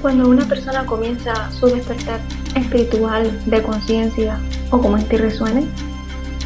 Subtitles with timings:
[0.00, 2.20] Cuando una persona comienza su despertar
[2.54, 4.38] espiritual, de conciencia
[4.70, 5.64] o como en ti resuene,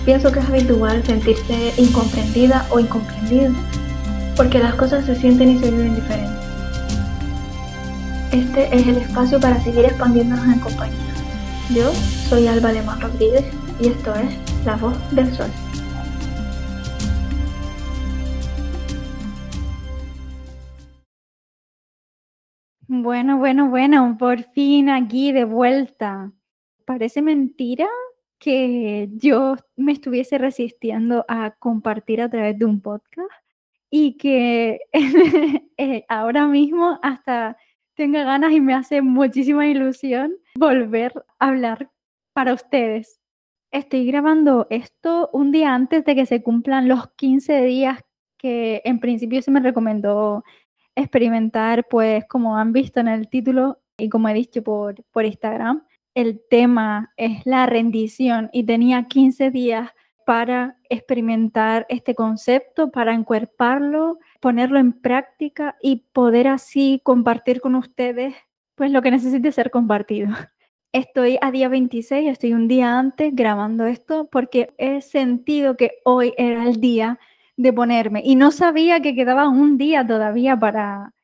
[0.07, 3.53] pienso que es habitual sentirse incomprendida o incomprendido,
[4.37, 6.33] porque las cosas se sienten y se viven diferentes.
[8.33, 10.97] Este es el espacio para seguir expandiéndonos en compañía.
[11.75, 11.93] Yo
[12.29, 13.45] soy Alba Alemán Rodríguez
[13.81, 14.35] y esto es
[14.65, 15.51] La Voz del Sol.
[23.03, 26.31] Bueno, bueno, bueno, por fin aquí de vuelta.
[26.85, 27.89] Parece mentira
[28.39, 33.29] que yo me estuviese resistiendo a compartir a través de un podcast
[33.91, 34.79] y que
[35.79, 37.57] eh, ahora mismo hasta
[37.95, 41.91] tenga ganas y me hace muchísima ilusión volver a hablar
[42.33, 43.19] para ustedes.
[43.73, 47.99] Estoy grabando esto un día antes de que se cumplan los 15 días
[48.39, 50.45] que en principio se me recomendó
[50.95, 55.85] experimentar, pues como han visto en el título y como he dicho por, por Instagram,
[56.15, 59.91] el tema es la rendición y tenía 15 días
[60.25, 68.35] para experimentar este concepto, para encuerparlo, ponerlo en práctica y poder así compartir con ustedes
[68.75, 70.29] pues lo que necesite ser compartido.
[70.93, 76.35] Estoy a día 26, estoy un día antes grabando esto porque he sentido que hoy
[76.37, 77.19] era el día
[77.57, 81.15] de ponerme y no sabía que quedaba un día todavía para,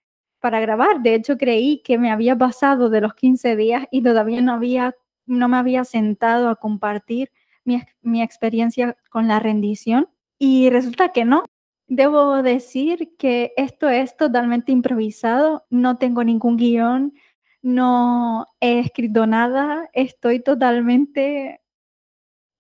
[0.41, 1.01] para grabar.
[1.01, 4.95] De hecho, creí que me había pasado de los 15 días y todavía no, había,
[5.27, 7.31] no me había sentado a compartir
[7.65, 11.45] mi, mi experiencia con la rendición y resulta que no.
[11.87, 17.15] Debo decir que esto es totalmente improvisado, no tengo ningún guion,
[17.63, 21.63] no he escrito nada, estoy totalmente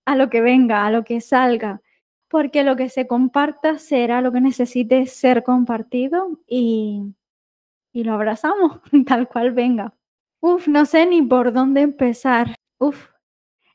[0.06, 1.82] a lo que venga, a lo que salga
[2.28, 7.14] porque lo que se comparta será lo que necesite ser compartido y,
[7.92, 9.94] y lo abrazamos tal cual venga.
[10.40, 12.54] Uf, no sé ni por dónde empezar.
[12.78, 13.08] Uf,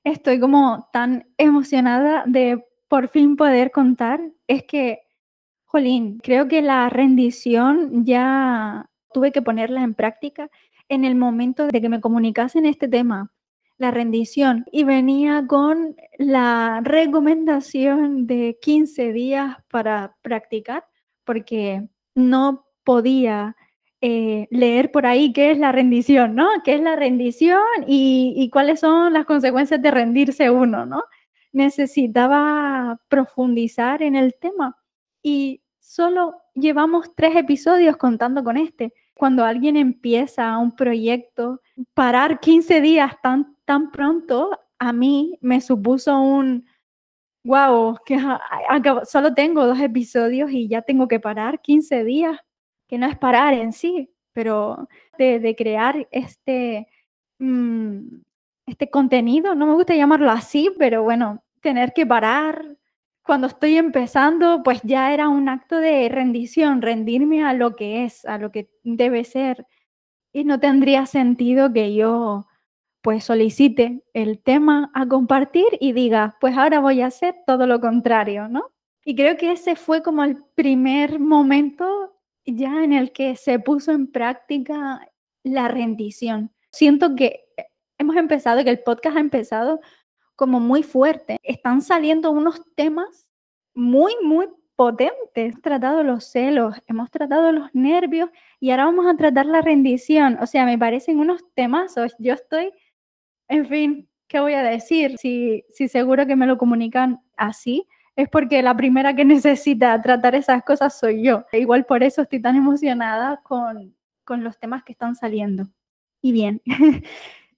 [0.04, 4.22] estoy como tan emocionada de por fin poder contar.
[4.48, 5.02] Es que,
[5.66, 10.50] Jolín, creo que la rendición ya tuve que ponerla en práctica
[10.90, 13.33] en el momento de que me comunicasen este tema
[13.78, 20.86] la rendición y venía con la recomendación de 15 días para practicar
[21.26, 23.56] porque no podía
[24.02, 26.48] eh, leer por ahí qué es la rendición, ¿no?
[26.64, 31.04] ¿Qué es la rendición y, y cuáles son las consecuencias de rendirse uno, ¿no?
[31.54, 34.78] Necesitaba profundizar en el tema
[35.22, 38.94] y solo llevamos tres episodios contando con este.
[39.14, 41.62] Cuando alguien empieza un proyecto,
[41.94, 46.66] parar 15 días tan tan pronto a mí me supuso un,
[47.46, 48.20] wow, que
[49.06, 52.40] solo tengo dos episodios y ya tengo que parar 15 días,
[52.88, 56.88] que no es parar en sí, pero de, crear este,
[57.40, 58.22] mm,
[58.68, 62.78] este contenido, no me gusta llamarlo así, pero bueno, tener que parar
[63.26, 68.26] cuando estoy empezando, pues ya era un acto de rendición, rendirme a lo que es,
[68.26, 69.66] a lo que debe ser.
[70.34, 72.48] Y no tendría sentido que yo
[73.02, 77.80] pues solicite el tema a compartir y diga, pues ahora voy a hacer todo lo
[77.80, 78.72] contrario, ¿no?
[79.06, 83.92] Y creo que ese fue como el primer momento ya en el que se puso
[83.92, 85.08] en práctica
[85.44, 86.52] la rendición.
[86.72, 87.46] Siento que
[87.98, 89.82] hemos empezado, que el podcast ha empezado
[90.36, 91.38] como muy fuerte.
[91.44, 93.30] Están saliendo unos temas
[93.74, 95.16] muy, muy potentes.
[95.36, 98.30] Hemos tratado los celos, hemos tratado los nervios
[98.60, 100.38] y ahora vamos a tratar la rendición.
[100.42, 102.72] O sea, me parecen unos temas, yo estoy
[103.48, 105.18] en fin, ¿qué voy a decir?
[105.18, 110.36] Si, si seguro que me lo comunican así, es porque la primera que necesita tratar
[110.36, 111.46] esas cosas soy yo.
[111.52, 115.68] E igual por eso estoy tan emocionada con, con los temas que están saliendo.
[116.22, 116.62] Y bien,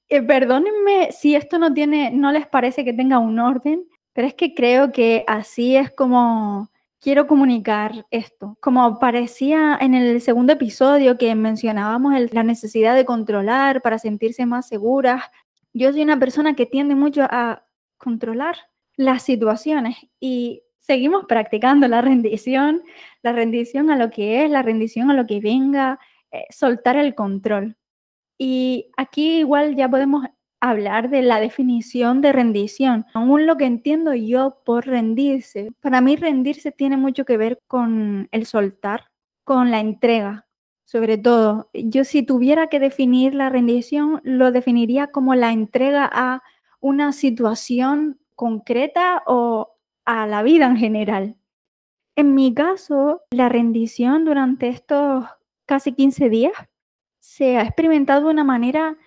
[0.09, 4.33] eh, perdónenme si esto no tiene, no les parece que tenga un orden, pero es
[4.33, 6.71] que creo que así es como
[7.05, 8.57] quiero comunicar esto.
[8.61, 14.67] Como parecía en el segundo episodio que mencionábamos la necesidad de controlar para sentirse más
[14.67, 15.21] seguras,
[15.71, 17.63] yo soy una persona que tiende mucho a
[17.99, 18.55] controlar
[18.97, 22.81] las situaciones y seguimos practicando la rendición,
[23.21, 25.99] la rendición a lo que es, la rendición a lo que venga,
[26.31, 27.77] eh, soltar el control.
[28.39, 30.25] Y aquí igual ya podemos
[30.69, 33.05] hablar de la definición de rendición.
[33.13, 38.27] Aún lo que entiendo yo por rendirse, para mí rendirse tiene mucho que ver con
[38.31, 39.11] el soltar,
[39.43, 40.47] con la entrega,
[40.83, 41.69] sobre todo.
[41.73, 46.41] Yo si tuviera que definir la rendición, lo definiría como la entrega a
[46.79, 49.75] una situación concreta o
[50.05, 51.35] a la vida en general.
[52.15, 55.25] En mi caso, la rendición durante estos
[55.65, 56.53] casi 15 días
[57.19, 58.97] se ha experimentado de una manera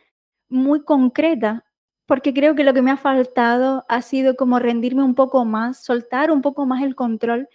[0.49, 1.65] muy concreta,
[2.07, 5.83] porque creo que lo que me ha faltado ha sido como rendirme un poco más,
[5.85, 7.49] soltar un poco más el control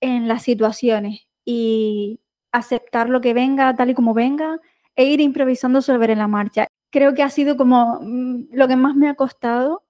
[0.00, 2.20] en las situaciones y
[2.52, 4.60] aceptar lo que venga tal y como venga
[4.96, 6.66] e ir improvisando sobre la marcha.
[6.90, 9.84] Creo que ha sido como mm, lo que más me ha costado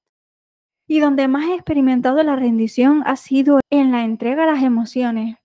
[0.87, 5.37] y donde más he experimentado la rendición ha sido en la entrega a las emociones.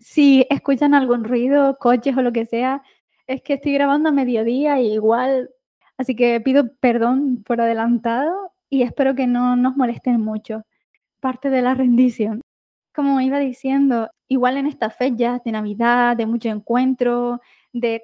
[0.00, 2.82] Si escuchan algún ruido, coches o lo que sea,
[3.26, 5.50] es que estoy grabando a mediodía y igual,
[5.98, 10.62] así que pido perdón por adelantado y espero que no nos molesten mucho.
[11.20, 12.40] Parte de la rendición.
[12.94, 17.40] Como iba diciendo, igual en estas fechas de Navidad, de mucho encuentro,
[17.72, 18.02] de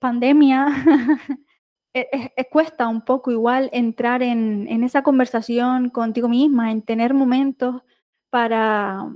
[0.00, 0.66] pandemia,
[1.94, 6.82] e, e, e, cuesta un poco igual entrar en, en, esa conversación contigo misma, en
[6.82, 7.82] tener momentos
[8.30, 9.06] para,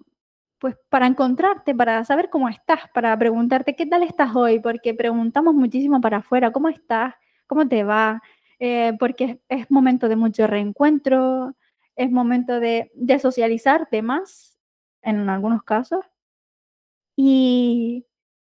[0.58, 5.54] pues, para encontrarte, para saber cómo estás, para preguntarte qué tal estás hoy, porque preguntamos
[5.54, 7.14] muchísimo para afuera, ¿cómo estás?
[7.46, 8.22] ¿Cómo te va?
[8.58, 11.54] Eh, porque es, momento de mucho reencuentro,
[11.94, 14.58] es momento de, de socializarte más,
[15.02, 16.04] en algunos casos.
[17.16, 18.06] Y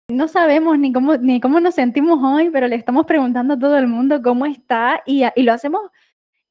[0.09, 3.77] no sabemos ni cómo, ni cómo nos sentimos hoy, pero le estamos preguntando a todo
[3.77, 5.81] el mundo cómo está y, y lo hacemos,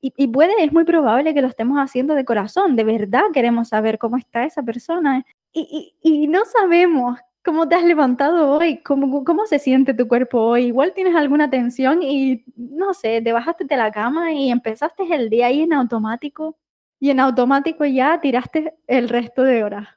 [0.01, 3.69] y, y, puede, es muy probable que lo estemos haciendo de corazón, de verdad queremos
[3.69, 9.25] saber cómo está esa persona y, y no sabemos cómo te has levantado hoy, cómo,
[9.25, 10.67] cómo se siente tu cuerpo hoy.
[10.67, 15.31] Igual tienes alguna tensión y no sé, te bajaste de la cama y empezaste el
[15.31, 16.59] día ahí en automático
[17.01, 19.89] y en automático ya tiraste el resto de horas.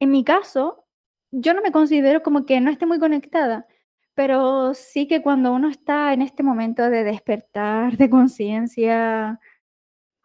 [0.00, 0.84] En mi caso,
[1.30, 3.66] yo no me considero como que no esté muy conectada,
[4.14, 9.40] pero sí que cuando uno está en este momento de despertar, de conciencia,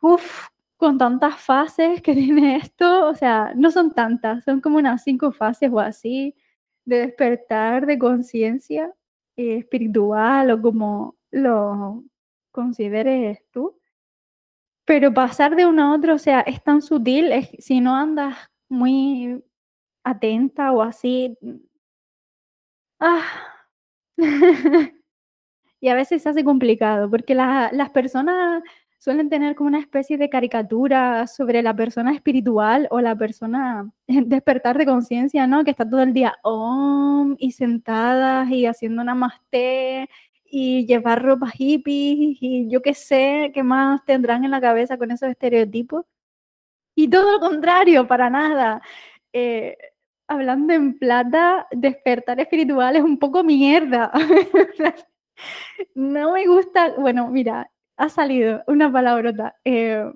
[0.01, 0.49] uff,
[0.79, 5.31] con tantas fases que tiene esto, o sea, no son tantas, son como unas cinco
[5.33, 6.35] fases o así,
[6.85, 8.93] de despertar de conciencia
[9.37, 12.03] eh, espiritual o como lo
[12.51, 13.77] consideres tú.
[14.85, 18.37] Pero pasar de uno a otro, o sea, es tan sutil, es, si no andas
[18.69, 19.43] muy
[20.03, 21.37] atenta o así.
[22.99, 23.23] Ah.
[25.79, 28.63] y a veces se hace complicado porque las personas
[28.99, 34.77] suelen tener como una especie de caricatura sobre la persona espiritual o la persona despertar
[34.77, 35.63] de conciencia, ¿no?
[35.63, 40.09] Que está todo el día om y sentadas y haciendo namaste
[40.45, 45.11] y llevar ropa hippie y yo qué sé, qué más tendrán en la cabeza con
[45.11, 46.05] esos estereotipos.
[46.95, 48.81] Y todo lo contrario, para nada.
[49.33, 49.77] Eh,
[50.27, 54.11] hablando en plata, despertar espiritual es un poco mierda.
[55.95, 57.69] no me gusta, bueno, mira,
[57.99, 59.55] ha salido una palabrota.
[59.65, 60.11] Eh,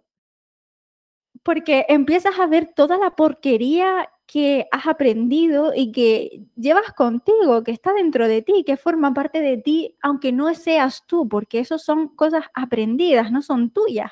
[1.43, 7.71] porque empiezas a ver toda la porquería que has aprendido y que llevas contigo, que
[7.71, 11.77] está dentro de ti, que forma parte de ti, aunque no seas tú, porque eso
[11.77, 14.11] son cosas aprendidas, no son tuyas.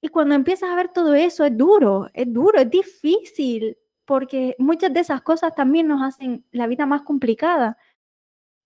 [0.00, 4.92] Y cuando empiezas a ver todo eso, es duro, es duro, es difícil porque muchas
[4.92, 7.76] de esas cosas también nos hacen la vida más complicada,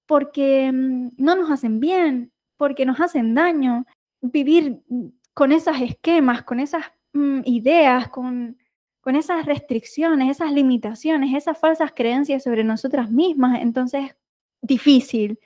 [0.07, 3.87] porque mm, no nos hacen bien, porque nos hacen daño.
[4.21, 8.59] Vivir mm, con esos esquemas, con esas mm, ideas, con,
[9.01, 14.17] con esas restricciones, esas limitaciones, esas falsas creencias sobre nosotras mismas, entonces
[14.61, 15.39] difícil.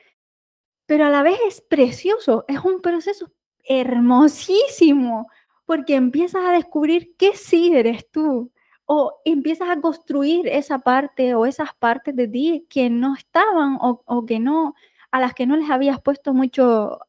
[0.86, 3.30] Pero a la vez es precioso, es un proceso
[3.64, 5.28] hermosísimo,
[5.66, 8.50] porque empiezas a descubrir qué sí eres tú,
[8.92, 14.26] o empiezas a construir esa parte o esas partes de ti que no estaban o,
[14.26, 14.74] que no,
[15.10, 17.00] a las que no les habías puesto mucho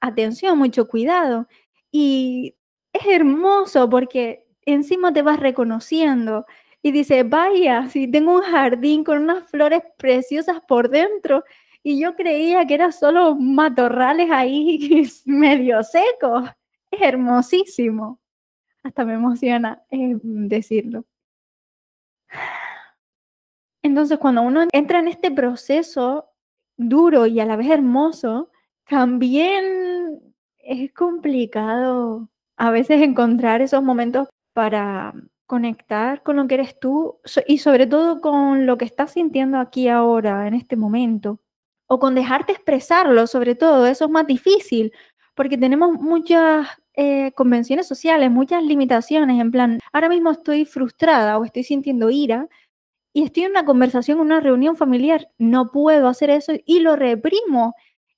[0.00, 1.48] atención, mucho cuidado.
[1.90, 2.56] Y
[2.92, 6.46] es hermoso porque encima te vas reconociendo
[6.82, 11.44] y dices, vaya, si tengo un jardín con unas flores preciosas por dentro
[11.82, 16.48] y yo creía que era solo matorrales ahí medio secos.
[16.90, 18.20] Es hermosísimo.
[18.82, 21.04] Hasta me emociona eh, decirlo.
[23.82, 26.28] Entonces, cuando uno entra en este proceso
[26.76, 28.50] duro y a la vez hermoso,
[28.88, 30.20] también
[30.58, 35.14] es complicado a veces encontrar esos momentos para
[35.46, 39.88] conectar con lo que eres tú y sobre todo con lo que estás sintiendo aquí
[39.88, 41.40] ahora, en este momento,
[41.86, 44.92] o con dejarte expresarlo, sobre todo, eso es más difícil,
[45.34, 51.44] porque tenemos muchas eh, convenciones sociales, muchas limitaciones, en plan, ahora mismo estoy frustrada o
[51.44, 52.48] estoy sintiendo ira
[53.16, 57.74] y estoy en una conversación, una reunión familiar, no puedo hacer eso y lo reprimo.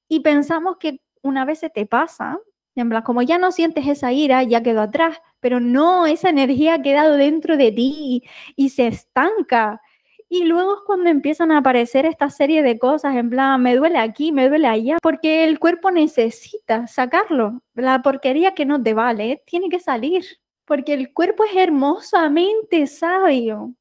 [0.09, 2.41] Y pensamos que una vez se te pasa,
[2.75, 6.75] en plan, como ya no sientes esa ira, ya quedó atrás, pero no, esa energía
[6.75, 8.25] ha quedado dentro de ti
[8.57, 9.81] y se estanca.
[10.29, 13.99] Y luego es cuando empiezan a aparecer esta serie de cosas, en plan, me duele
[13.99, 17.63] aquí, me duele allá, porque el cuerpo necesita sacarlo.
[17.75, 20.25] La porquería que no te vale, tiene que salir,
[20.65, 23.77] porque el cuerpo es hermosamente sabio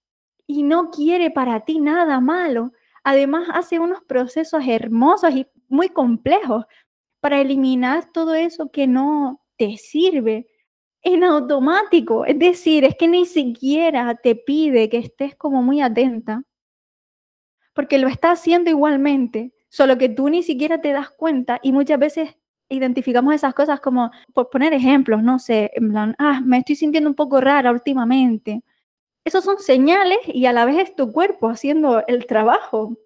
[0.48, 2.72] y no quiere para ti nada malo.
[3.04, 6.66] Además, hace unos procesos hermosos y muy complejos
[7.20, 10.48] para eliminar todo eso que no te sirve
[11.02, 12.26] en automático.
[12.26, 16.44] Es decir, es que ni siquiera te pide que estés como muy atenta,
[17.74, 22.00] porque lo está haciendo igualmente, solo que tú ni siquiera te das cuenta y muchas
[22.00, 22.36] veces
[22.70, 27.10] identificamos esas cosas como, por poner ejemplos, no sé, en plan, ah, me estoy sintiendo
[27.10, 28.64] un poco rara últimamente.
[29.28, 32.98] Esos son señales y a la vez es tu cuerpo haciendo el trabajo.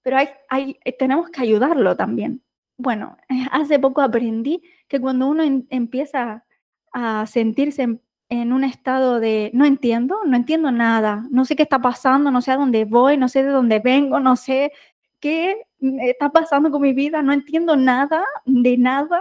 [0.00, 2.42] Pero hay, hay, tenemos que ayudarlo también.
[2.78, 3.18] Bueno,
[3.50, 6.46] hace poco aprendí que cuando uno empieza
[6.90, 11.80] a sentirse en, un estado de no entiendo, no entiendo nada, no sé qué está
[11.80, 14.72] pasando, no sé a dónde voy, no sé de dónde vengo, no sé
[15.20, 15.66] qué
[16.00, 19.20] está pasando con mi vida, no entiendo nada de nada.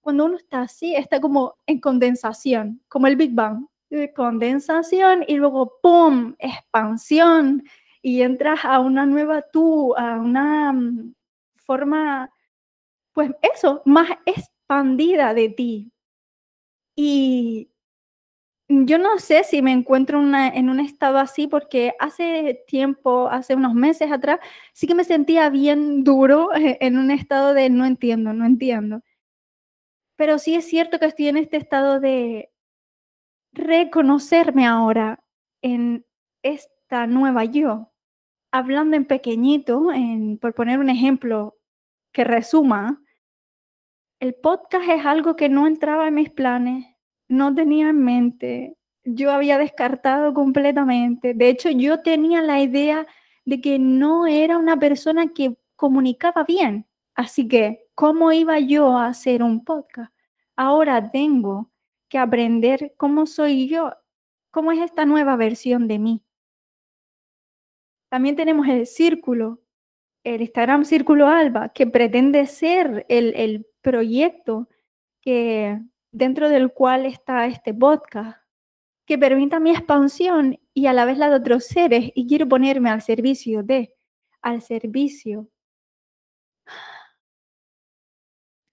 [0.00, 3.66] Cuando uno está así, está como en condensación, como el Big Bang.
[4.14, 6.34] Condensación y luego ¡pum!
[6.38, 7.64] expansión
[8.02, 11.14] y entras a una nueva tú, a una mm,
[11.54, 12.30] forma,
[13.12, 15.92] pues eso, más expandida de ti,
[17.00, 17.70] y
[18.68, 23.72] yo no sé si me encuentro en un estado así porque hace tiempo, hace unos
[23.74, 24.40] meses atrás,
[24.72, 29.02] sí que me sentía bien duro en un estado de no entiendo, no entiendo.
[30.16, 32.50] Pero sí es cierto que estoy en este estado de
[33.52, 35.20] reconocerme ahora
[35.62, 36.04] en
[36.42, 37.92] esta nueva yo.
[38.50, 41.58] Hablando en pequeñito, en, por poner un ejemplo
[42.12, 43.02] que resuma,
[44.20, 46.86] el podcast es algo que no entraba en mis planes,
[47.28, 51.34] no tenía en mente, yo había descartado completamente.
[51.34, 53.06] De hecho, yo tenía la idea
[53.44, 56.86] de que no era una persona que comunicaba bien.
[57.14, 60.12] Así que, ¿cómo iba yo a hacer un podcast?
[60.56, 61.70] Ahora tengo
[62.08, 63.92] que aprender cómo soy yo,
[64.50, 66.22] cómo es esta nueva versión de mí.
[68.08, 69.60] También tenemos el círculo,
[70.24, 74.68] el Instagram Círculo Alba, que pretende ser el, el proyecto
[75.20, 78.40] que dentro del cual está este podcast,
[79.06, 82.90] que permita mi expansión y a la vez la de otros seres y quiero ponerme
[82.90, 83.94] al servicio de,
[84.42, 85.48] al servicio,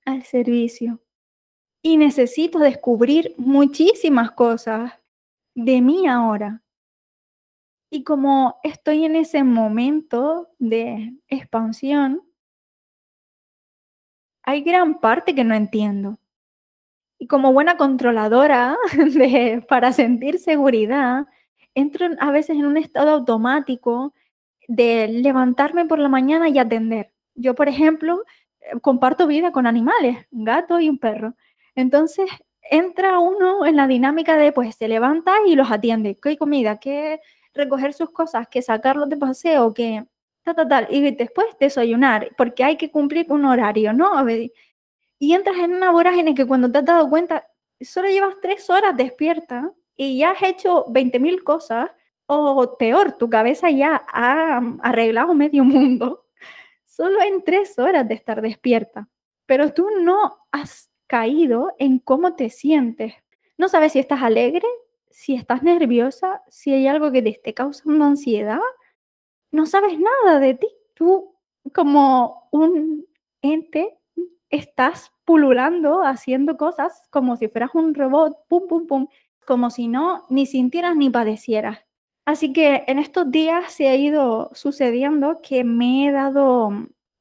[0.05, 1.04] al servicio.
[1.85, 4.93] Y necesito descubrir muchísimas cosas
[5.53, 6.63] de mí ahora.
[7.91, 12.23] Y como estoy en ese momento de expansión,
[14.41, 16.17] hay gran parte que no entiendo.
[17.19, 21.27] Y como buena controladora de, para sentir seguridad,
[21.75, 24.11] entro a veces en un estado automático
[24.67, 27.13] de levantarme por la mañana y atender.
[27.35, 28.23] Yo, por ejemplo,
[28.61, 31.35] eh, comparto vida con animales, un gato y un perro.
[31.75, 32.29] Entonces,
[32.71, 36.17] entra uno en la dinámica de, pues, se levanta y los atiende.
[36.21, 36.79] ¿Qué comida?
[36.79, 37.19] ¿Qué
[37.53, 38.47] recoger sus cosas?
[38.49, 39.73] ¿Qué sacarlos de paseo?
[39.73, 40.05] ¿Qué
[40.53, 44.11] tal, tal, y después desayunar, porque hay que cumplir un horario, ¿no?
[45.17, 47.47] Y entras en una vorágine que cuando te has dado cuenta,
[47.81, 51.89] solo llevas tres horas despierta y ya has hecho 20.000 cosas,
[52.27, 56.25] o peor, tu cabeza ya ha arreglado medio mundo,
[56.85, 59.07] solo en tres horas de estar despierta.
[59.45, 63.13] Pero tú no has caído en cómo te sientes.
[63.57, 64.67] No sabes si estás alegre,
[65.09, 68.59] si estás nerviosa, si hay algo que te esté causando ansiedad,
[69.49, 70.67] no sabes nada de ti.
[70.93, 71.33] Tú
[71.73, 73.05] como un
[73.41, 73.97] ente
[74.49, 79.07] estás pululando, haciendo cosas como si fueras un robot, pum, pum, pum,
[79.45, 81.79] como si no ni sintieras ni padecieras.
[82.25, 86.71] Así que en estos días se ha ido sucediendo que me he dado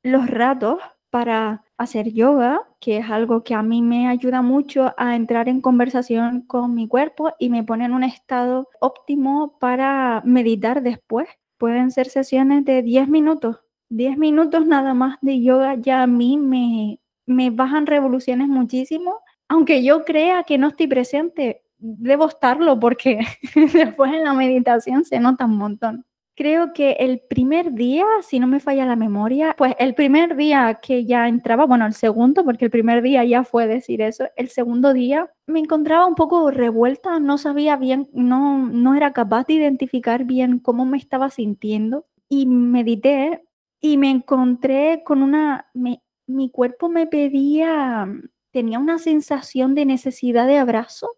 [0.03, 0.81] los ratos
[1.15, 5.61] para hacer yoga, que es algo que a mí me ayuda mucho a entrar en
[5.61, 11.93] conversación con mi cuerpo y me pone en un estado óptimo para meditar después pueden
[11.93, 13.59] ser sesiones de 10 minutos.
[13.91, 19.21] 10 minutos nada más de yoga ya a mí me, me bajan revoluciones muchísimo.
[19.49, 23.21] Aunque yo crea que no estoy presente, debo estarlo porque
[23.73, 26.05] después en la meditación se nota un montón.
[26.37, 30.81] Creo que el primer día, si no me falla la memoria, pues el primer día
[30.83, 34.49] que ya entraba, bueno, el segundo, porque el primer día ya fue decir eso, el
[34.49, 39.55] segundo día me encontraba un poco revuelta, no sabía bien, no, no era capaz de
[39.55, 43.45] identificar bien cómo me estaba sintiendo y medité
[43.81, 48.09] y me encontré con una, mi cuerpo me pedía,
[48.51, 51.11] tenía una sensación de necesidad de abrazo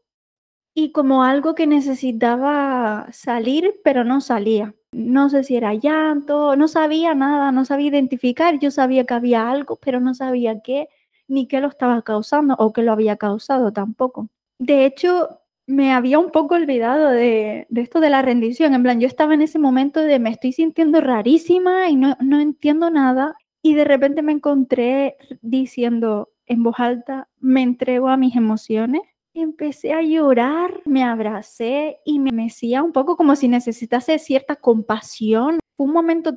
[0.75, 6.69] y como algo que necesitaba salir, pero no salía no sé si era llanto, no
[6.69, 10.89] sabía nada, no sabía identificar, yo sabía que había algo, pero no sabía qué,
[11.29, 14.31] ni qué lo estaba causando o qué lo había causado tampoco.
[14.59, 19.07] De hecho, me había un poco olvidado de, esto de la rendición, en plan, yo
[19.07, 23.75] estaba en ese momento de me estoy sintiendo rarísima y no, no entiendo nada, y
[23.75, 29.03] de repente me encontré diciendo en voz alta, me entrego a mis emociones
[29.43, 35.61] empecé a llorar, me abracé y me mecía un poco como si necesitase cierta compasión.
[35.77, 36.37] Fue un momento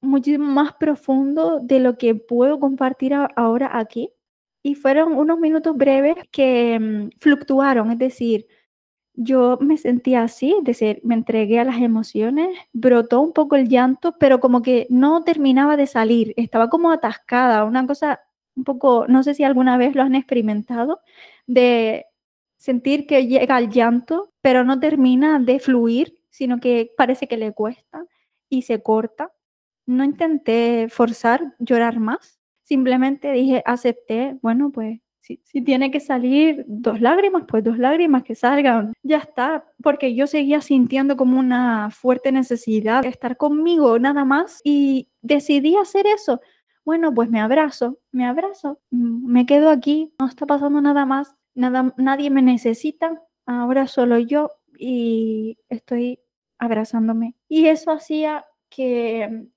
[0.00, 4.10] muchísimo más profundo de lo que puedo compartir ahora aquí.
[4.62, 8.46] Y fueron unos minutos breves que mm, fluctuaron, es decir,
[9.14, 13.68] yo me sentía así, es decir, me entregué a las emociones, brotó un poco el
[13.68, 18.20] llanto, pero como que no terminaba de salir, estaba como atascada, una cosa
[18.56, 21.00] un poco, no sé si alguna vez lo han experimentado,
[21.46, 22.06] de
[22.66, 27.52] sentir que llega al llanto, pero no termina de fluir, sino que parece que le
[27.52, 28.04] cuesta
[28.48, 29.30] y se corta.
[29.86, 36.64] No intenté forzar llorar más, simplemente dije, acepté, bueno, pues si, si, tiene que salir
[36.66, 41.90] dos lágrimas, pues dos lágrimas que salgan, ya está, porque yo seguía sintiendo como una
[41.92, 46.40] fuerte necesidad de estar conmigo nada más y decidí hacer eso.
[46.84, 51.35] Bueno, pues me abrazo, me abrazo, mm, me quedo aquí, no está pasando nada más,
[51.56, 56.20] nadie me necesita, ahora solo yo y estoy
[56.58, 57.34] abrazándome.
[57.48, 59.48] Y eso hacía que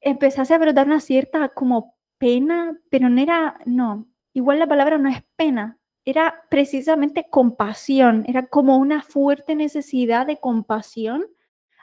[0.00, 5.08] empezase a brotar una cierta como pena, pero no era, no, igual la palabra no
[5.08, 11.26] es pena, era precisamente compasión, era como una fuerte necesidad de compasión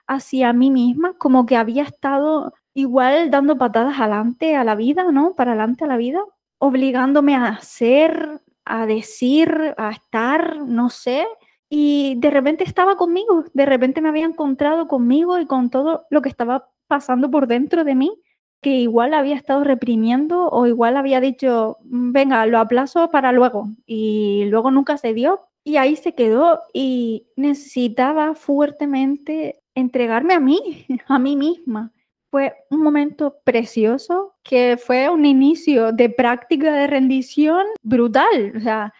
[0.07, 5.35] hacia mí misma, como que había estado igual dando patadas adelante a la vida, ¿no?
[5.35, 6.21] Para adelante a la vida,
[6.57, 11.25] obligándome a hacer, a decir, a estar, no sé,
[11.69, 16.21] y de repente estaba conmigo, de repente me había encontrado conmigo y con todo lo
[16.21, 18.21] que estaba pasando por dentro de mí,
[18.61, 23.69] que igual había estado reprimiendo o igual había dicho, mm, venga, lo aplazo para luego,
[23.87, 30.85] y luego nunca se dio, y ahí se quedó y necesitaba fuertemente entregarme a mí,
[31.07, 31.91] a mí misma
[32.31, 38.53] fue un momento precioso que fue un inicio de práctica de rendición brutal.
[38.55, 38.93] O sea,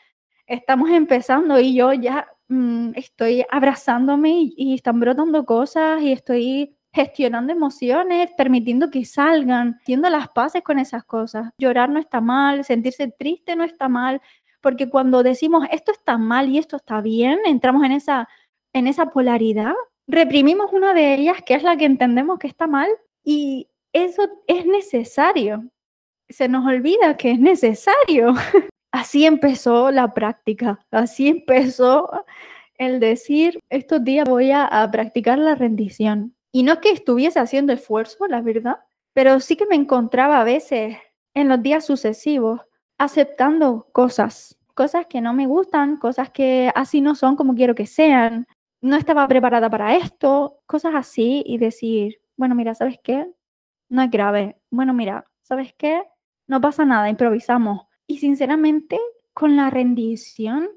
[0.48, 6.76] estamos empezando y yo ya mm, estoy abrazándome y, y, están brotando cosas y estoy
[6.92, 11.52] gestionando emociones, permitiendo que salgan, haciendo las paces con esas cosas.
[11.60, 14.22] Llorar no está mal, sentirse triste no está mal,
[14.62, 18.28] porque cuando decimos esto está mal y esto está bien, entramos en esa,
[18.74, 19.74] en esa polaridad
[20.10, 22.90] reprimimos una de ellas, que es la que entendemos que está mal,
[23.24, 25.64] y eso es necesario.
[26.30, 28.34] Se nos olvida que es necesario.
[28.92, 32.10] Así empezó la práctica, así empezó
[32.80, 36.36] el decir, estos días voy a, practicar la rendición.
[36.52, 38.78] Y no es que estuviese haciendo esfuerzo, la verdad,
[39.14, 40.98] pero sí que me encontraba a veces
[41.36, 42.62] en los días sucesivos
[42.98, 47.86] aceptando cosas, cosas que no me gustan, cosas que así no son como quiero que
[47.86, 48.48] sean,
[48.82, 53.28] no estaba preparada para esto, cosas así y decir, bueno, mira, ¿sabes qué?
[53.90, 54.56] No es grave.
[54.72, 56.04] Bueno, mira, ¿sabes qué?
[56.48, 57.88] No pasa nada, improvisamos.
[58.08, 58.98] Y sinceramente,
[59.34, 60.70] con la rendición,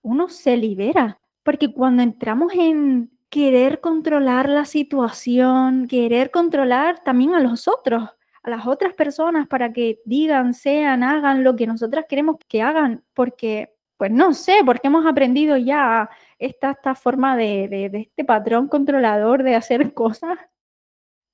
[0.00, 7.40] uno se libera, porque cuando entramos en querer controlar la situación, querer controlar también a
[7.40, 8.10] los otros,
[8.44, 13.02] a las otras personas para que digan, sean, hagan lo que nosotras queremos que hagan,
[13.12, 18.24] porque, pues no sé, porque hemos aprendido ya esta, esta forma de, de, de este
[18.24, 20.38] patrón controlador de hacer cosas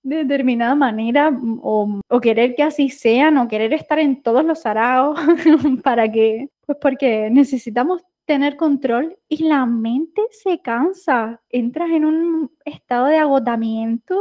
[0.04, 4.66] de determinada manera o, o, querer que así sean o querer estar en todos los
[4.66, 5.18] araos
[5.82, 12.50] para que, pues porque necesitamos tener control y la mente se cansa, entras en un
[12.64, 14.18] estado de agotamiento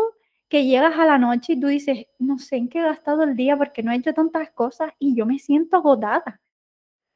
[0.50, 3.36] que llegas a la noche y tú dices, no sé en qué he gastado el
[3.36, 6.42] día porque no he hecho tantas cosas y yo me siento agotada.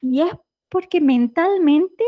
[0.01, 0.31] Y es
[0.69, 2.03] porque mentalmente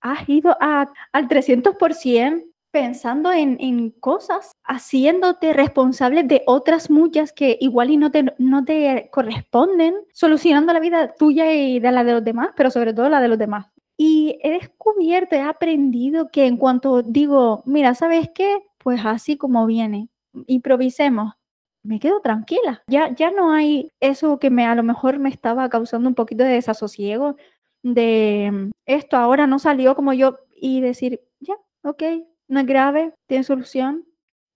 [0.00, 7.90] has ido a, al 300% pensando en, cosas, haciéndote responsable de otras muchas que igual
[7.90, 12.24] y no te, no te corresponden, solucionando la vida tuya y de la de los
[12.24, 13.66] demás, pero sobre todo la de los demás.
[13.96, 18.62] Y he descubierto, he aprendido que en cuanto digo, mira, ¿sabes qué?
[18.78, 20.08] Pues así como viene,
[20.46, 21.34] improvisemos,
[21.82, 22.82] me quedo tranquila.
[22.86, 26.44] Ya, ya no hay eso que me, a lo mejor me estaba causando un poquito
[26.44, 27.36] de desasosiego,
[27.82, 32.02] de esto ahora no salió como yo y decir, ya, ok,
[32.48, 34.04] no es grave, tiene solución.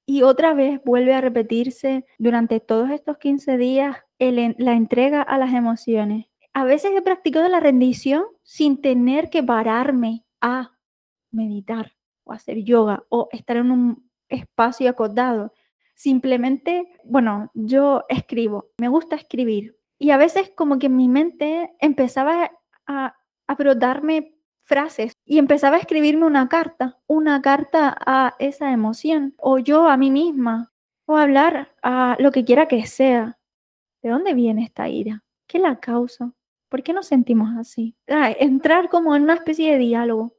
[0.05, 5.53] Y otra vez vuelve a repetirse durante todos estos 15 días la entrega a las
[5.53, 6.27] emociones.
[6.55, 10.73] A veces he practicado la rendición sin tener que pararme a
[11.31, 11.93] meditar
[12.25, 15.53] o hacer yoga o estar en un espacio acotado.
[15.95, 19.77] Simplemente, bueno, yo escribo, me gusta escribir.
[19.99, 22.51] Y a veces como que mi mente empezaba
[22.87, 23.15] a,
[23.47, 29.59] a brotarme frases y empezaba a escribirme una carta, una carta a esa emoción, o
[29.59, 30.73] yo a mí misma,
[31.07, 33.39] o hablar a lo que quiera que sea.
[34.03, 35.25] ¿De dónde viene esta ira?
[35.47, 36.33] ¿Qué la causa?
[36.69, 37.95] ¿Por qué nos sentimos así?
[38.09, 40.35] Ah, entrar como en una especie de diálogo.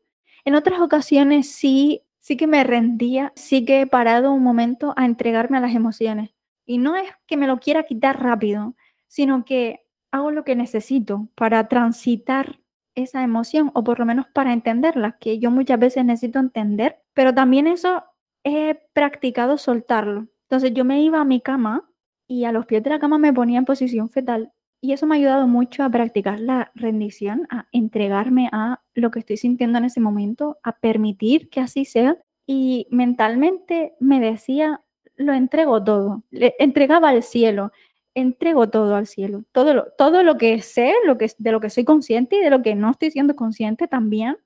[0.46, 5.06] En otras ocasiones sí, sí que me rendía, sí que he parado un momento a
[5.06, 6.32] entregarme a las emociones.
[6.66, 8.76] Y no es que me lo quiera quitar rápido,
[9.08, 12.60] sino que hago lo que necesito para transitar
[12.96, 17.34] esa emoción o por lo menos para entenderla, que yo muchas veces necesito entender, pero
[17.34, 18.04] también eso
[18.44, 20.28] he practicado soltarlo.
[20.50, 21.90] Entonces yo me iba a mi cama
[22.28, 24.52] y a los pies de la cama me ponía en posición fetal
[24.84, 29.20] y eso me ha ayudado mucho a practicar la rendición, a entregarme a lo que
[29.20, 34.82] estoy sintiendo en ese momento, a permitir que así sea y mentalmente me decía,
[35.16, 37.72] lo entrego todo, le entregaba al cielo,
[38.16, 41.70] entrego todo al cielo, todo lo, todo lo que sé, lo que, de lo que
[41.70, 44.38] soy consciente y de lo que no estoy siendo consciente también,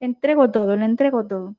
[0.00, 1.56] entrego todo, le entrego todo.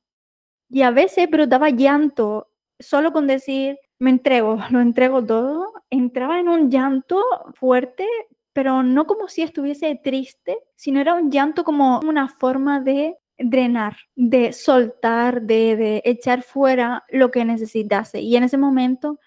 [0.70, 6.48] Y a veces brotaba llanto solo con decir, me entrego, lo entrego todo, entraba en
[6.48, 7.22] un llanto
[7.54, 8.06] fuerte,
[8.52, 13.96] pero no como si estuviese triste, sino era un llanto como una forma de drenar,
[14.16, 18.20] de soltar, de, de echar fuera lo que necesitase.
[18.20, 19.20] Y en ese momento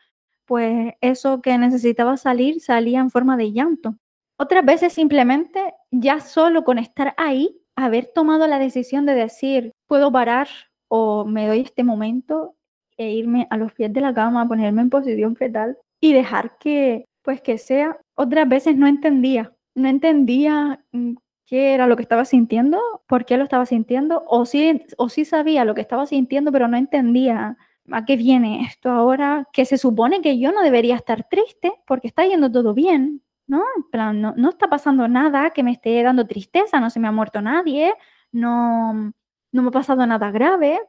[0.52, 3.96] pues eso que necesitaba salir salía en forma de llanto.
[4.38, 10.12] Otras veces simplemente ya solo con estar ahí, haber tomado la decisión de decir, puedo
[10.12, 10.50] parar
[10.90, 12.58] o me doy este momento
[12.98, 17.06] e irme a los pies de la cama, ponerme en posición fetal y dejar que,
[17.22, 17.98] pues que sea.
[18.16, 21.14] Otras veces no entendía, no entendía mm,
[21.46, 25.24] qué era lo que estaba sintiendo, por qué lo estaba sintiendo, o sí, o sí
[25.24, 27.58] sabía lo que estaba sintiendo, pero no entendía
[27.90, 29.48] ¿a qué viene esto ahora?
[29.54, 33.64] Que se supone que yo no debería estar triste porque está yendo todo bien, ¿no?
[33.78, 37.12] En plan, no, está pasando nada que me esté dando tristeza, no se me ha
[37.12, 37.94] muerto nadie,
[38.32, 39.14] no,
[39.52, 40.80] no me ha pasado nada grave,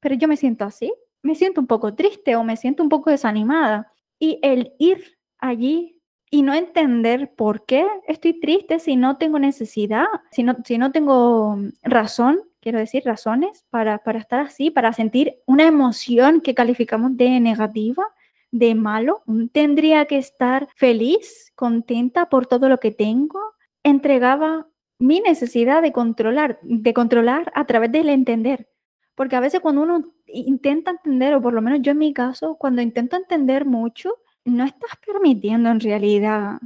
[0.00, 3.10] pero yo me siento así, me siento un poco triste o me siento un poco
[3.10, 3.92] desanimada.
[4.18, 6.00] Y el ir allí
[6.30, 10.92] y no entender por qué estoy triste si no tengo necesidad, si no, si no
[10.92, 17.16] tengo razón quiero decir, razones para, para estar así, para sentir una emoción que calificamos
[17.16, 18.06] de negativa,
[18.52, 19.22] de malo.
[19.52, 23.40] Tendría que estar feliz, contenta por todo lo que tengo.
[23.82, 28.68] Entregaba mi necesidad de controlar, de controlar a través del entender.
[29.16, 32.56] Porque a veces cuando uno intenta entender, o por lo menos yo en mi caso,
[32.58, 36.60] cuando intento entender mucho, no estás permitiendo en realidad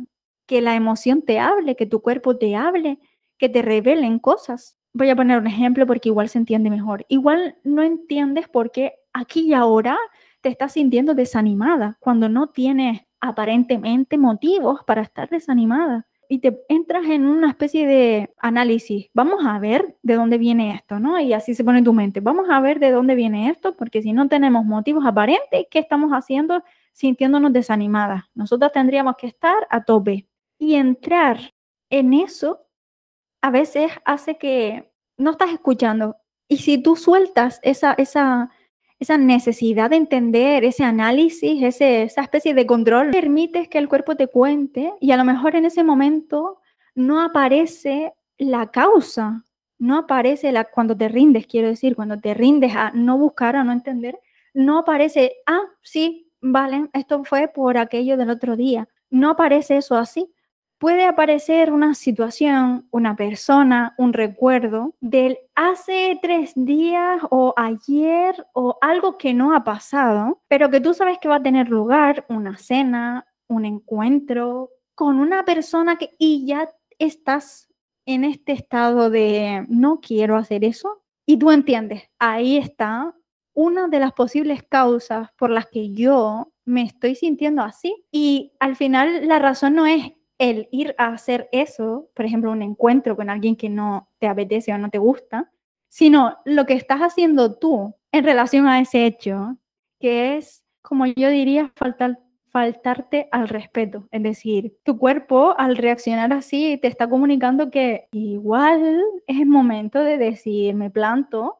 [0.46, 2.98] que la emoción te hable, que tu cuerpo te hable,
[3.38, 7.04] que te revelen cosas voy a poner un ejemplo porque igual se entiende mejor.
[7.09, 9.98] Igual no entiendes por qué aquí y ahora
[10.40, 16.06] te estás sintiendo desanimada cuando no tienes aparentemente motivos para estar desanimada.
[16.28, 19.09] Y te entras en una especie de análisis.
[19.14, 21.20] Vamos a ver de dónde viene esto, ¿no?
[21.20, 22.20] Y así se pone tu mente.
[22.20, 26.11] Vamos a ver de dónde viene esto, porque si no tenemos motivos aparentes, ¿qué estamos
[26.11, 28.24] haciendo sintiéndonos desanimadas?
[28.35, 30.26] Nosotras tendríamos que estar a tope.
[30.59, 31.38] Y entrar
[31.90, 32.65] en eso
[33.46, 36.16] a veces hace que no estás escuchando.
[36.48, 38.50] Y si tú sueltas esa, esa,
[38.98, 44.16] esa necesidad de entender, ese análisis, ese, esa especie de control, permites que el cuerpo
[44.16, 46.59] te cuente y a lo mejor en ese momento
[46.96, 49.44] no aparece la causa,
[49.78, 53.62] no aparece la, cuando te rindes, quiero decir, cuando te rindes a no buscar, a
[53.62, 54.18] no entender,
[54.54, 58.88] no aparece, ah, sí, vale, esto fue por aquello del otro día.
[59.09, 60.35] No aparece eso así,
[60.78, 68.78] puede aparecer una situación, una persona, un recuerdo del hace tres días o ayer o
[68.80, 72.58] algo que no ha pasado, pero que tú sabes que va a tener lugar, una
[72.58, 77.68] cena, un encuentro con una persona que y ya estás
[78.06, 83.14] en este estado de no quiero hacer eso y tú entiendes, ahí está
[83.52, 88.04] una de las posibles causas por las que yo me estoy sintiendo así.
[88.12, 92.62] Y al final la razón no es el ir a hacer eso, por ejemplo, un
[92.62, 95.51] encuentro con alguien que no te apetece o no te gusta,
[95.88, 99.57] sino lo que estás haciendo tú en relación a ese hecho,
[100.01, 102.18] que es, como yo diría, faltar,
[102.49, 104.09] faltarte al respeto.
[104.11, 110.03] Es decir, tu cuerpo al reaccionar así te está comunicando que igual es el momento
[110.03, 111.59] de decir, me planto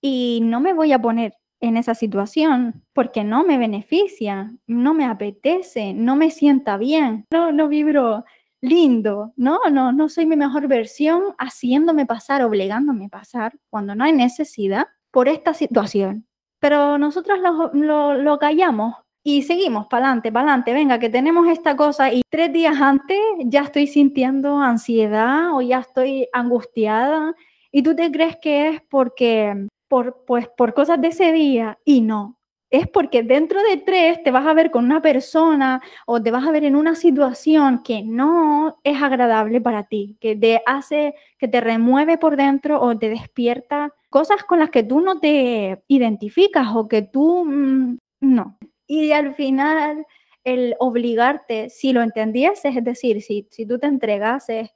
[0.00, 5.04] y no me voy a poner en esa situación porque no me beneficia, no me
[5.04, 8.24] apetece, no me sienta bien, no, no vibro
[8.60, 14.04] lindo, no, no, no soy mi mejor versión haciéndome pasar, obligándome a pasar cuando no
[14.04, 16.26] hay necesidad por esta situación.
[16.60, 21.46] Pero nosotros lo, lo, lo callamos y seguimos para adelante, para adelante, venga, que tenemos
[21.48, 27.34] esta cosa y tres días antes ya estoy sintiendo ansiedad o ya estoy angustiada.
[27.70, 32.00] Y tú te crees que es porque, por, pues, por cosas de ese día y
[32.02, 32.38] no.
[32.70, 36.46] Es porque dentro de tres te vas a ver con una persona o te vas
[36.46, 41.48] a ver en una situación que no es agradable para ti, que te hace, que
[41.48, 46.68] te remueve por dentro o te despierta cosas con las que tú no te identificas
[46.74, 48.58] o que tú mm, no.
[48.86, 50.06] Y al final,
[50.44, 54.70] el obligarte, si lo entendieses, es decir, si, si tú te entregases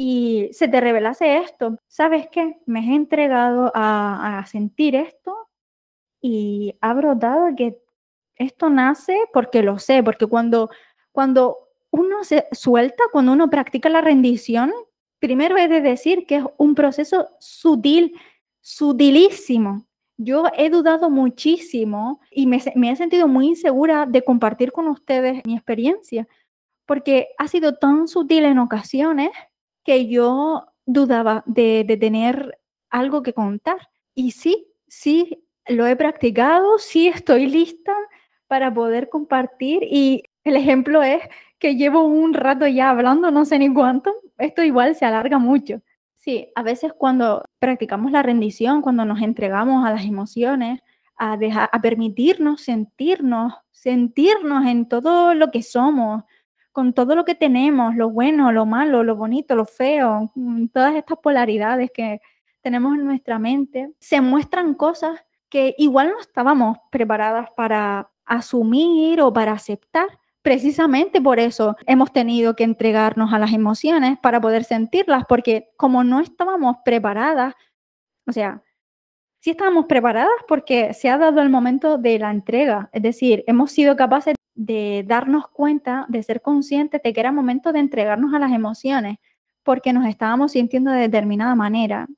[0.00, 2.60] y se te revelase esto, ¿sabes qué?
[2.66, 5.36] Me he entregado a, a sentir esto
[6.20, 7.82] y ha brotado que
[8.36, 10.70] esto nace porque lo sé, porque cuando,
[11.10, 11.56] cuando
[11.90, 14.72] uno se suelta, cuando uno practica la rendición,
[15.18, 18.14] primero he de decir que es un proceso sutil,
[18.60, 19.84] sutilísimo,
[20.16, 25.56] yo he dudado muchísimo y me, he sentido muy insegura de compartir con ustedes mi
[25.56, 26.28] experiencia,
[26.86, 29.30] porque ha sido tan sutil en ocasiones
[29.88, 32.58] que yo dudaba de, tener
[32.90, 33.88] algo que contar.
[34.14, 37.94] Y sí, sí, lo he practicado, sí estoy lista
[38.48, 41.22] para poder compartir y el ejemplo es
[41.58, 45.80] que llevo un rato ya hablando, no sé ni cuánto, esto igual se alarga mucho.
[46.16, 50.82] Sí, a veces cuando practicamos la rendición, cuando nos entregamos a las emociones,
[51.16, 56.24] a, dejar, a permitirnos sentirnos, sentirnos en todo lo que somos,
[56.78, 60.94] con todo lo que tenemos, lo bueno, lo malo, lo bonito, lo feo, mm, todas
[60.94, 62.20] estas polaridades que
[62.60, 69.32] tenemos en nuestra mente, se muestran cosas que igual no estábamos preparadas para asumir o
[69.32, 70.06] para aceptar.
[70.40, 76.04] Precisamente por eso hemos tenido que entregarnos a las emociones para poder sentirlas, porque como
[76.04, 77.54] no estábamos preparadas,
[78.24, 78.62] o sea,
[79.40, 83.72] sí estábamos preparadas porque se ha dado el momento de la entrega, es decir, hemos
[83.72, 88.40] sido capaces de darnos cuenta, de ser conscientes de que era momento de entregarnos a
[88.40, 89.18] las emociones,
[89.62, 92.08] porque nos estábamos sintiendo de determinada manera.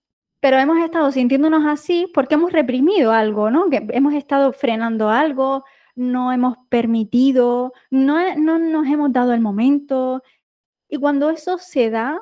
[0.41, 3.67] Pero hemos estado sintiéndonos así porque hemos reprimido algo, ¿no?
[3.71, 10.23] Hemos estado frenando algo, no hemos permitido, no, no nos hemos dado el momento.
[10.89, 12.19] Y cuando eso se da,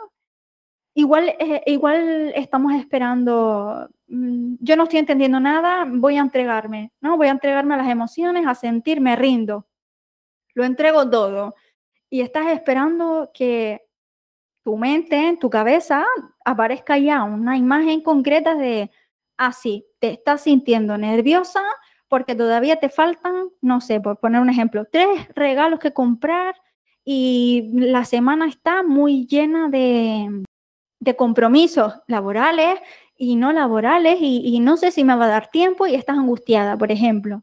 [0.95, 7.17] igual, eh, igual estamos esperando, mm, yo no estoy entendiendo nada, voy a entregarme, ¿no?
[7.17, 9.68] Voy a entregarme a las emociones, a sentirme rindo.
[10.55, 11.55] Lo entrego todo.
[12.11, 13.83] Y estás esperando que
[14.65, 16.07] tu mente, tu cabeza,
[16.45, 18.91] aparezca ya una imagen concreta de,
[19.37, 21.63] así, ah, te estás sintiendo nerviosa,
[22.09, 26.55] porque todavía te faltan, no sé, por poner un ejemplo, tres regalos que comprar
[27.05, 30.45] y la semana está muy llena de,
[31.17, 32.79] compromisos laborales
[33.17, 36.19] y no laborales y, y, no sé si me va a dar tiempo y estás
[36.19, 37.43] angustiada, por ejemplo,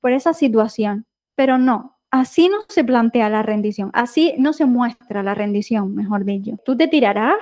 [0.00, 1.06] por esa situación.
[1.34, 6.24] Pero no, así no se plantea la rendición, así no se muestra la rendición, mejor
[6.24, 6.56] dicho.
[6.64, 7.36] Tú te tirarás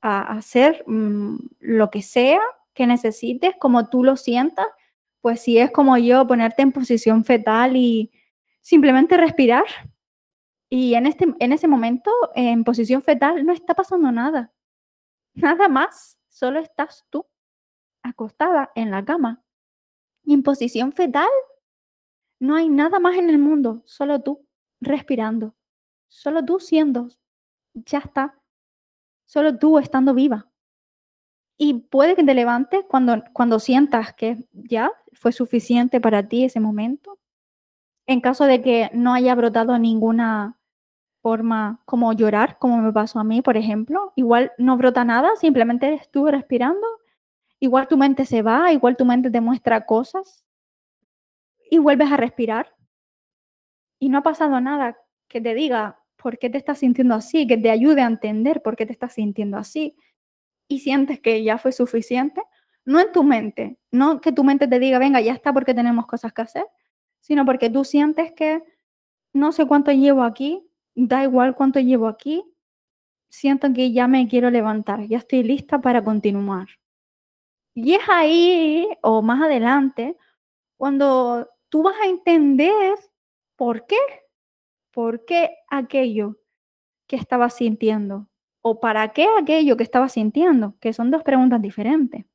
[0.00, 2.40] a hacer mm, lo que sea
[2.74, 4.66] que necesites, como tú lo sientas,
[5.20, 8.12] pues si es como yo, ponerte en posición fetal y
[8.60, 9.64] simplemente respirar.
[10.68, 14.52] Y en, este, en ese momento, en posición fetal, no está pasando nada.
[15.34, 17.26] Nada más, solo estás tú,
[18.02, 19.42] acostada en la cama.
[20.26, 21.28] En posición fetal,
[22.38, 24.46] no hay nada más en el mundo, solo tú,
[24.80, 25.54] respirando.
[26.08, 27.08] Solo tú siendo.
[27.74, 28.38] Ya está.
[29.24, 30.48] Solo tú estando viva.
[31.56, 36.60] Y puede que te levantes cuando, cuando sientas que ya fue suficiente para ti ese
[36.60, 37.18] momento.
[38.06, 40.58] En caso de que no haya brotado ninguna
[41.22, 45.94] forma como llorar, como me pasó a mí, por ejemplo, igual no brota nada, simplemente
[45.94, 46.86] estuve respirando,
[47.60, 50.44] igual tu mente se va, igual tu mente te muestra cosas
[51.70, 52.74] y vuelves a respirar.
[53.98, 54.96] Y no ha pasado nada
[55.28, 58.76] que te diga por qué te estás sintiendo así, que te ayude a entender por
[58.76, 59.96] qué te estás sintiendo así
[60.68, 62.42] y sientes que ya fue suficiente,
[62.84, 66.06] no en tu mente, no que tu mente te diga, venga, ya está porque tenemos
[66.06, 66.66] cosas que hacer,
[67.20, 68.62] sino porque tú sientes que
[69.32, 72.44] no sé cuánto llevo aquí, da igual cuánto llevo aquí,
[73.28, 76.68] siento que ya me quiero levantar, ya estoy lista para continuar.
[77.74, 80.16] Y es ahí o más adelante
[80.76, 82.94] cuando tú vas a entender
[83.56, 83.96] por qué,
[84.92, 86.38] por qué aquello
[87.08, 88.28] que estabas sintiendo
[88.62, 92.26] o para qué aquello que estabas sintiendo, que son dos preguntas diferentes.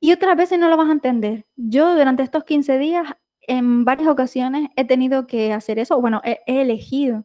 [0.00, 1.46] Y otras veces no lo vas a entender.
[1.54, 3.06] Yo durante estos 15 días,
[3.42, 6.00] en varias ocasiones, he tenido que hacer eso.
[6.00, 7.24] Bueno, he, elegido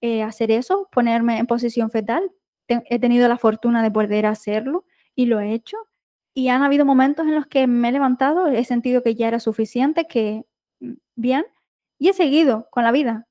[0.00, 2.30] eh, hacer eso, ponerme en posición fetal.
[2.68, 4.84] he tenido la fortuna de poder hacerlo
[5.16, 5.76] y lo he hecho.
[6.34, 9.40] Y han habido momentos en los que me he levantado, he sentido que ya era
[9.40, 10.44] suficiente, que
[11.14, 11.46] bien,
[11.98, 13.28] y he seguido con la vida.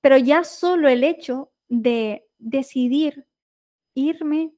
[0.00, 3.26] Pero ya solo el hecho de decidir
[3.94, 4.52] irme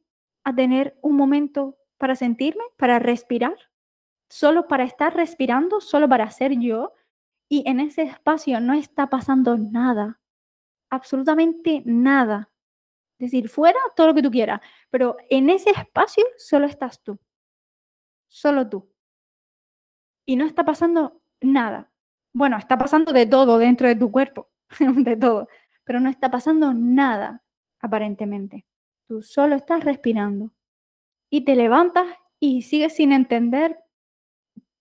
[0.44, 3.56] a tener un momento para sentirme, para respirar,
[4.28, 6.92] solo para estar respirando, solo para ser yo,
[7.48, 10.20] y en ese espacio no está pasando nada,
[10.90, 12.50] absolutamente nada.
[13.18, 14.60] Es decir, fuera todo lo que tú quieras,
[14.90, 17.18] pero en ese espacio solo estás tú,
[18.28, 18.90] solo tú.
[20.26, 21.93] Y no está pasando nada.
[22.34, 24.48] Bueno, está pasando de todo dentro de tu cuerpo,
[24.80, 25.48] de todo,
[25.84, 27.44] pero no está pasando nada,
[27.80, 28.66] aparentemente.
[29.06, 30.50] Tú solo estás respirando.
[31.30, 32.06] Y te levantas
[32.40, 33.78] y sigues sin entender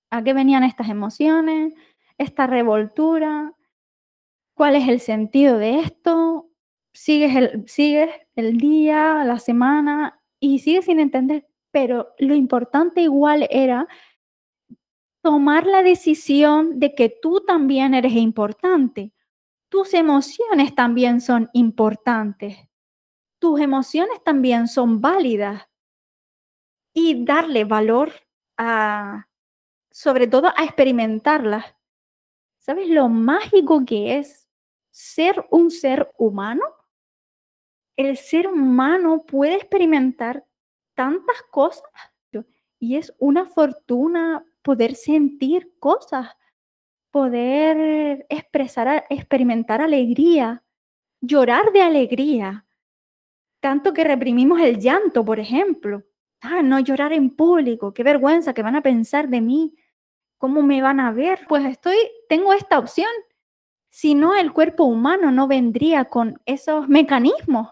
[0.09, 1.73] a qué venían estas emociones,
[2.17, 3.53] esta revoltura,
[4.55, 6.49] cuál es el sentido de esto,
[6.91, 13.47] sigues el, sigues el día, la semana y sigues sin entender, pero lo importante igual
[13.51, 13.87] era
[15.23, 19.13] tomar la decisión de que tú también eres importante.
[19.69, 22.57] Tus emociones también son importantes.
[23.39, 25.63] Tus emociones también son válidas.
[26.93, 28.11] Y darle valor
[28.57, 29.29] a,
[29.89, 31.73] sobre todo a experimentarlas.
[32.59, 34.49] ¿Sabes lo mágico que es
[34.91, 36.65] ser un ser humano?
[37.95, 40.45] El ser humano puede experimentar
[40.95, 41.89] tantas cosas
[42.77, 46.29] y es una fortuna poder sentir cosas,
[47.11, 50.63] poder expresar, experimentar alegría,
[51.21, 52.65] llorar de alegría.
[53.59, 56.03] Tanto que reprimimos el llanto, por ejemplo.
[56.41, 59.75] Ah, no llorar en público, qué vergüenza, que van a pensar de mí,
[60.37, 61.45] cómo me van a ver.
[61.47, 61.95] Pues estoy,
[62.27, 63.11] tengo esta opción.
[63.89, 67.69] Si no, el cuerpo humano no vendría con esos mecanismos.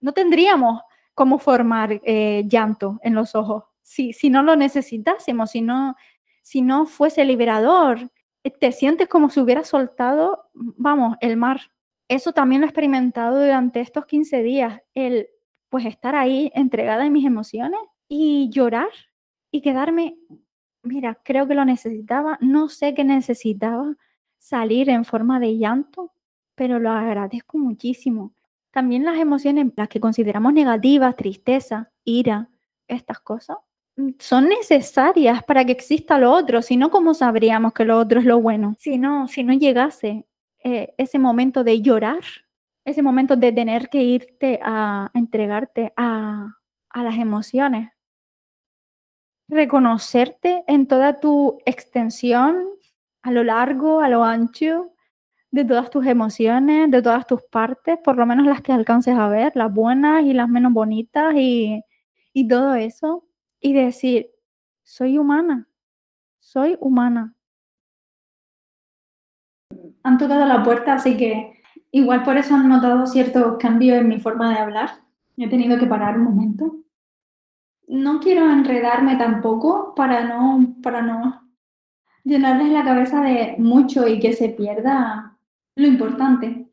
[0.00, 0.80] No tendríamos
[1.14, 3.64] cómo formar eh, llanto en los ojos.
[3.82, 5.96] Si, si no lo necesitásemos, si no,
[6.44, 8.10] si no fuese liberador,
[8.60, 11.72] te sientes como si hubiera soltado, vamos, el mar.
[12.06, 15.28] Eso también lo he experimentado durante estos 15 días, el
[15.70, 18.90] pues estar ahí entregada en mis emociones y llorar
[19.50, 20.18] y quedarme,
[20.82, 23.96] mira, creo que lo necesitaba, no sé qué necesitaba
[24.36, 26.12] salir en forma de llanto,
[26.54, 28.34] pero lo agradezco muchísimo.
[28.70, 32.50] También las emociones, las que consideramos negativas, tristeza, ira,
[32.86, 33.73] estas cosas, mm,
[34.18, 38.26] son necesarias para que exista lo otro, si no, ¿cómo sabríamos que lo otro es
[38.26, 38.74] lo bueno?
[38.78, 40.26] Si no, si no llegase
[40.62, 42.22] eh, ese momento de llorar,
[42.84, 46.56] ese momento de tener que irte a, entregarte a,
[46.94, 47.90] las emociones.
[49.48, 52.66] Reconocerte en toda tu extensión,
[53.22, 54.92] a lo largo, a lo ancho,
[55.50, 59.28] de todas tus emociones, de todas tus partes, por lo menos las que alcances a
[59.28, 61.82] ver, las buenas y las menos bonitas y,
[62.32, 63.24] y todo eso.
[63.64, 64.30] Y decir,
[64.82, 65.68] soy humana,
[66.38, 67.34] soy humana.
[70.02, 71.54] Han tocado la puerta, así que
[71.94, 75.04] Igual por eso han notado ciertos cambios en mi forma de hablar.
[75.36, 76.78] He tenido que parar un momento.
[77.86, 81.48] No quiero enredarme tampoco para no, para no
[82.24, 85.38] llenarles la cabeza de mucho y que se pierda
[85.76, 86.68] lo importante.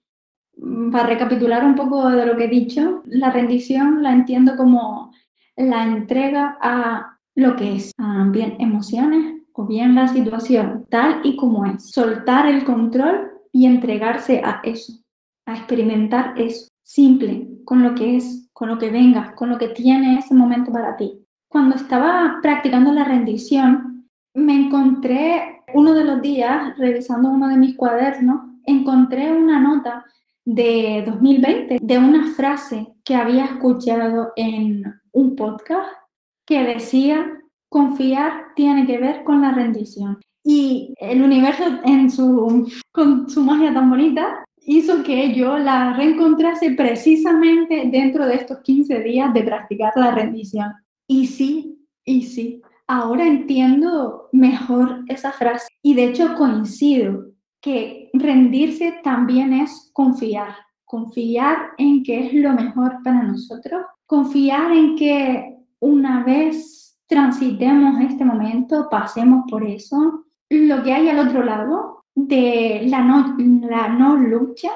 [0.92, 5.14] Para recapitular un poco de lo que he dicho, la rendición la entiendo como
[5.62, 7.92] la entrega a lo que es,
[8.32, 11.92] bien emociones o bien la situación tal y como es.
[11.92, 15.02] Soltar el control y entregarse a eso
[15.46, 19.70] a experimentar eso, simple, con lo que es, con lo que venga, con lo que
[19.70, 21.26] tiene ese momento para ti.
[21.48, 27.76] Cuando estaba practicando la rendición, me encontré uno de los días, revisando uno de mis
[27.76, 30.06] cuadernos, encontré una nota
[30.46, 35.90] de 2020 de una frase que había escuchado en un podcast
[36.46, 40.20] que decía, confiar tiene que ver con la rendición.
[40.44, 46.72] Y el universo en su, con su magia tan bonita hizo que yo la reencontrase
[46.72, 50.72] precisamente dentro de estos 15 días de practicar la rendición.
[51.08, 57.28] Y sí, y sí, ahora entiendo mejor esa frase y de hecho coincido
[57.62, 60.56] que rendirse también es confiar,
[60.86, 68.26] confiar en que es lo mejor para nosotros, confiar en que una vez transitemos este
[68.26, 73.38] momento, pasemos por eso, lo que hay al otro lado de la no,
[73.70, 74.68] la no lucha,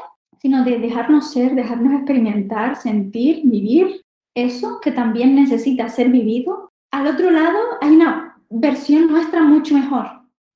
[0.41, 6.71] sino de dejarnos ser, dejarnos experimentar, sentir, vivir eso que también necesita ser vivido.
[6.91, 10.05] Al otro lado hay una versión nuestra mucho mejor,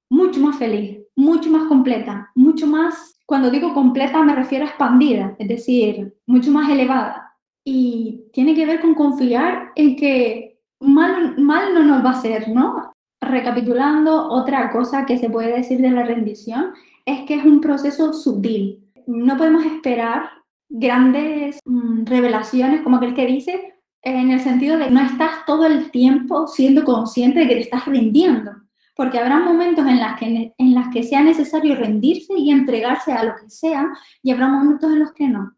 [0.09, 5.36] mucho más feliz, mucho más completa, mucho más, cuando digo completa me refiero a expandida,
[5.38, 7.28] es decir, mucho más elevada.
[7.64, 12.49] Y tiene que ver con confiar en que mal, mal no nos va a hacer,
[12.49, 12.93] ¿no?
[13.22, 16.74] Recapitulando, otra cosa que se puede decir de la rendición
[17.05, 18.84] es que es un proceso sutil.
[19.07, 20.30] No podemos esperar
[20.70, 25.66] grandes mm, revelaciones como aquel que dice, en el sentido de que no estás todo
[25.66, 28.51] el tiempo siendo consciente de que te estás rindiendo,
[28.95, 30.53] porque habrá momentos en las que,
[30.93, 33.89] que sea necesario rendirse y entregarse a lo que sea,
[34.22, 35.53] y habrá momentos en los que no.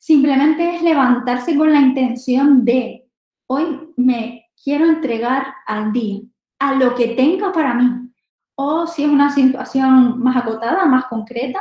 [0.00, 3.06] Simplemente es levantarse con la intención de,
[3.46, 6.22] hoy me quiero entregar al día,
[6.58, 8.10] a lo que tenga para mí.
[8.54, 11.60] O si es una situación más acotada, más concreta,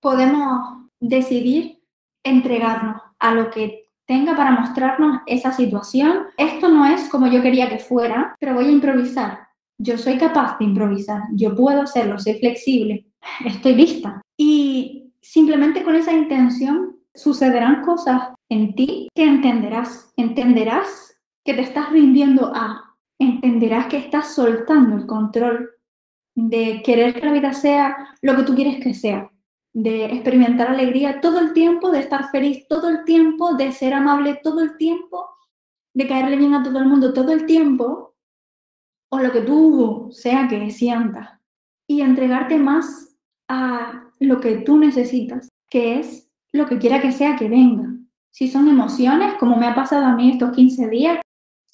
[0.00, 1.80] podemos decidir
[2.24, 6.24] entregarnos a lo que tenga para mostrarnos esa situación.
[6.36, 9.46] Esto no es como yo quería que fuera, pero voy a improvisar.
[9.78, 13.06] Yo soy capaz de improvisar, yo puedo hacerlo, soy flexible,
[13.44, 14.20] estoy lista.
[14.36, 20.12] Y simplemente con esa intención sucederán cosas en ti que entenderás.
[20.16, 25.70] Entenderás que te estás rindiendo a, entenderás que estás soltando el control
[26.34, 29.30] de querer que la vida sea lo que tú quieres que sea,
[29.74, 34.40] de experimentar alegría todo el tiempo, de estar feliz todo el tiempo, de ser amable
[34.42, 35.28] todo el tiempo,
[35.94, 38.14] de caerle bien a todo el mundo todo el tiempo,
[39.10, 41.40] o lo que tú sea que sientas,
[41.88, 43.16] y entregarte más
[43.48, 47.88] a lo que tú necesitas, que es lo que quiera que sea que venga.
[48.30, 51.20] Si son emociones, como me ha pasado a mí estos 15 días,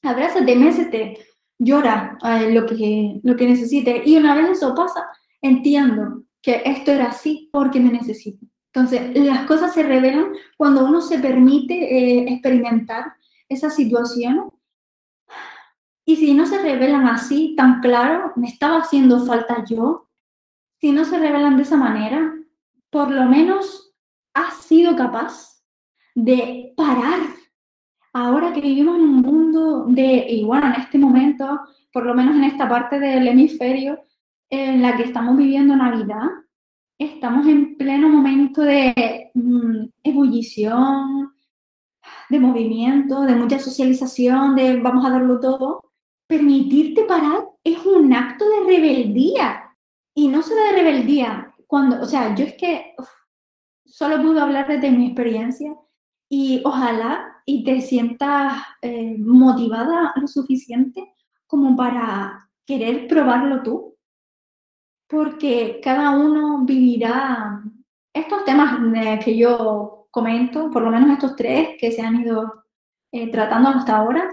[0.03, 1.19] abrázate, mésete,
[1.59, 4.07] llora eh, lo, que, lo que necesites.
[4.07, 5.07] Y una vez eso pasa,
[5.41, 8.47] entiendo que esto era así porque me necesito.
[8.73, 13.15] Entonces, las cosas se revelan cuando uno se permite eh, experimentar
[13.49, 14.51] esa situación.
[16.05, 20.09] Y si no se revelan así, tan claro, me estaba haciendo falta yo.
[20.81, 22.35] Si no se revelan de esa manera,
[22.91, 23.84] por lo menos
[24.35, 25.63] has sido capaz
[26.15, 27.21] de parar
[28.13, 31.61] ahora que vivimos en un mundo de, y bueno, en este momento,
[31.93, 34.05] por lo menos en esta parte del hemisferio
[34.51, 36.29] en la que estamos viviendo Navidad,
[36.99, 41.33] estamos en pleno momento de mm, ebullición,
[42.29, 45.93] de movimiento, de mucha socialización, de vamos a darlo todo.
[46.27, 49.77] Permitirte parar es un acto de rebeldía.
[50.17, 52.95] Y no solo de rebeldía, cuando, o sea, yo es que
[53.95, 55.73] solo puedo hablar desde mi experiencia
[56.29, 61.15] y ojalá y te sientas eh, motivada lo suficiente
[61.47, 63.97] como para querer probarlo tú,
[65.07, 67.63] porque cada uno vivirá
[68.13, 68.81] estos temas
[69.25, 72.65] que yo comento, por lo menos estos tres que se han ido
[73.13, 74.29] eh, tratando hasta ahora,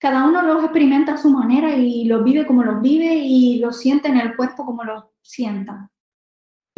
[0.00, 3.78] cada uno los experimenta a su manera y los vive como los vive y los
[3.78, 5.88] siente en el cuerpo como los sienta.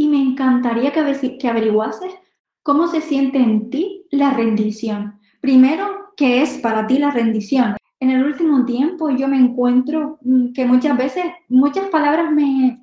[0.01, 2.11] Y me encantaría que, averiguases
[2.62, 5.20] cómo se siente en ti la rendición.
[5.42, 7.76] Primero, ¿qué es para ti la rendición?
[8.01, 12.80] En el último tiempo yo me encuentro mm, que muchas veces muchas palabras me,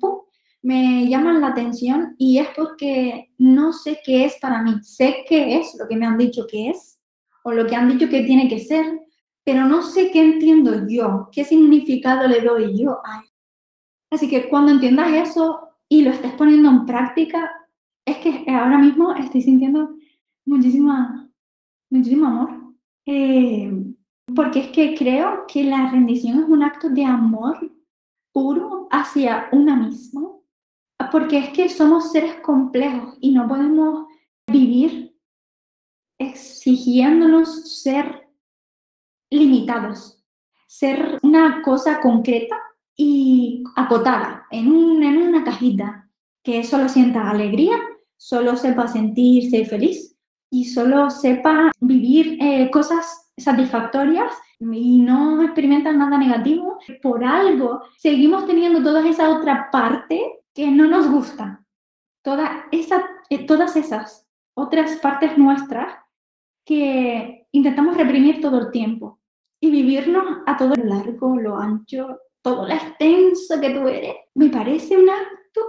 [0.62, 4.76] me llaman la atención y es porque no sé qué es para mí.
[4.82, 7.00] Sé qué es lo que me han dicho que es
[7.42, 9.00] o lo que han dicho que tiene que ser,
[9.42, 13.24] pero no sé qué entiendo yo, qué significado le doy yo a
[14.10, 17.50] Así que cuando entiendas eso y lo estés poniendo en práctica,
[18.04, 19.94] es que ahora mismo estoy sintiendo
[20.44, 21.28] muchísima
[21.90, 22.74] muchísimo amor.
[23.06, 23.94] Eh,
[24.34, 27.72] porque es que creo que la rendición es un acto de amor
[28.32, 30.28] puro hacia una misma.
[31.10, 34.06] Porque es que somos seres complejos y no podemos
[34.50, 35.16] vivir
[36.18, 38.28] exigiéndonos ser
[39.30, 40.22] limitados,
[40.66, 42.56] ser una cosa concreta
[43.00, 46.10] y acotada en, un, en una cajita
[46.42, 47.76] que solo sienta alegría,
[48.16, 50.16] solo sepa sentirse feliz
[50.50, 58.46] y solo sepa vivir eh, cosas satisfactorias y no experimentan nada negativo, por algo seguimos
[58.46, 61.64] teniendo toda esa otra parte que no nos gusta.
[62.22, 65.94] Toda esa, eh, todas esas otras partes nuestras
[66.64, 69.20] que intentamos reprimir todo el tiempo
[69.60, 74.14] y vivirnos a todo lo largo, lo ancho, todo lo extenso que tú eres.
[74.34, 75.60] Me parece un acto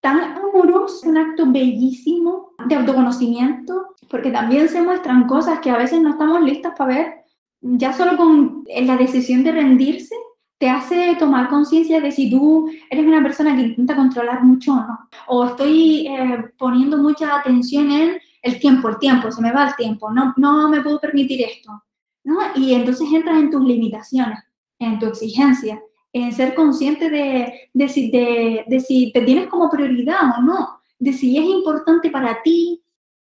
[0.00, 6.00] tan amoroso, un acto bellísimo de autoconocimiento, porque también se muestran cosas que a veces
[6.00, 7.14] no estamos listas para ver.
[7.60, 10.14] Ya solo con la decisión de rendirse
[10.58, 14.76] te hace tomar conciencia de si tú eres una persona que intenta controlar mucho o
[14.76, 14.98] no.
[15.28, 19.76] O estoy eh, poniendo mucha atención en el tiempo, el tiempo, se me va el
[19.76, 21.82] tiempo, no, no me puedo permitir esto.
[22.24, 22.38] ¿no?
[22.54, 24.38] Y entonces entras en tus limitaciones,
[24.78, 25.80] en tu exigencia
[26.12, 31.12] en ser consciente de, de, si, de, si te tienes como prioridad o no, de
[31.12, 32.82] si es importante para ti,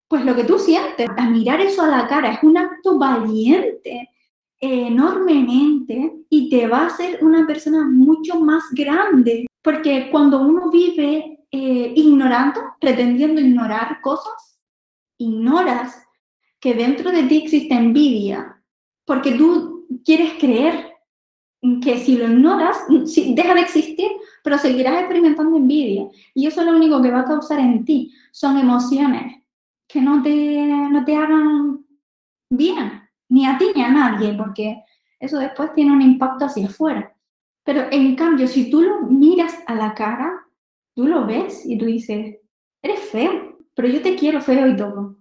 [0.07, 4.09] pues lo que tú sientes, a mirar eso a la cara, es un acto valiente,
[4.63, 9.45] enormemente y te va a hacer una persona mucho más grande.
[9.61, 14.61] Porque cuando uno vive eh, ignorando, pretendiendo ignorar cosas,
[15.17, 16.01] ignoras
[16.59, 18.61] que dentro de ti existe envidia,
[19.05, 20.92] porque tú quieres creer
[21.81, 24.07] que si lo ignoras, deja de existir,
[24.43, 26.07] pero seguirás experimentando envidia.
[26.33, 28.13] Y eso es lo único que va a causar en ti.
[28.31, 29.41] Son emociones
[29.87, 31.85] que no te, no te hagan
[32.49, 34.83] bien, ni a ti ni a nadie, porque
[35.19, 37.15] eso después tiene un impacto hacia afuera.
[37.63, 40.45] Pero en cambio, si tú lo miras a la cara,
[40.93, 42.37] tú lo ves y tú dices,
[42.81, 45.17] eres feo, pero yo te quiero feo y todo.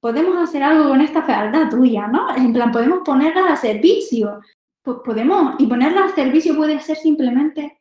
[0.00, 2.34] Podemos hacer algo con esta fealdad tuya, ¿no?
[2.34, 4.40] En plan, podemos ponerla a servicio.
[4.86, 7.80] Pues podemos, y ponerla a servicio puede ser simplemente,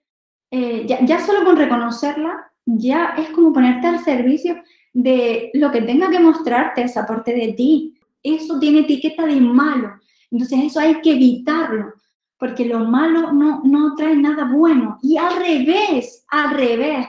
[0.50, 4.56] eh, ya, solo con reconocerla, ya es como ponerte al servicio
[4.92, 7.94] de lo que tenga que mostrarte esa parte de ti.
[8.24, 10.00] Eso tiene etiqueta de malo.
[10.32, 11.94] Entonces eso hay que evitarlo
[12.40, 14.98] porque lo malo no, no trae nada bueno.
[15.04, 17.06] Y al revés, al revés,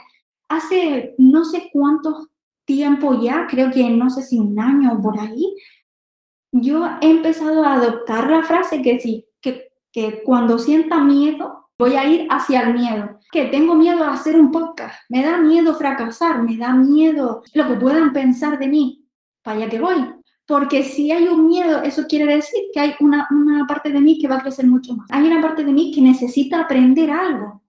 [0.46, 2.28] hace no sé cuánto
[2.66, 5.56] tiempo ya, creo que no sé si un año o por ahí,
[6.52, 11.94] yo he empezado a adoptar la frase que sí, que, que cuando sienta miedo, voy
[11.94, 15.74] a ir hacia el miedo, que tengo miedo a hacer un podcast, me da miedo
[15.74, 19.08] fracasar, me da miedo lo que puedan pensar de mí,
[19.42, 20.04] para allá que voy.
[20.46, 24.18] Porque si hay un miedo, eso quiere decir que hay una, una parte de mí
[24.18, 25.08] que va a crecer mucho más.
[25.10, 27.62] Hay una parte de mí que necesita aprender algo.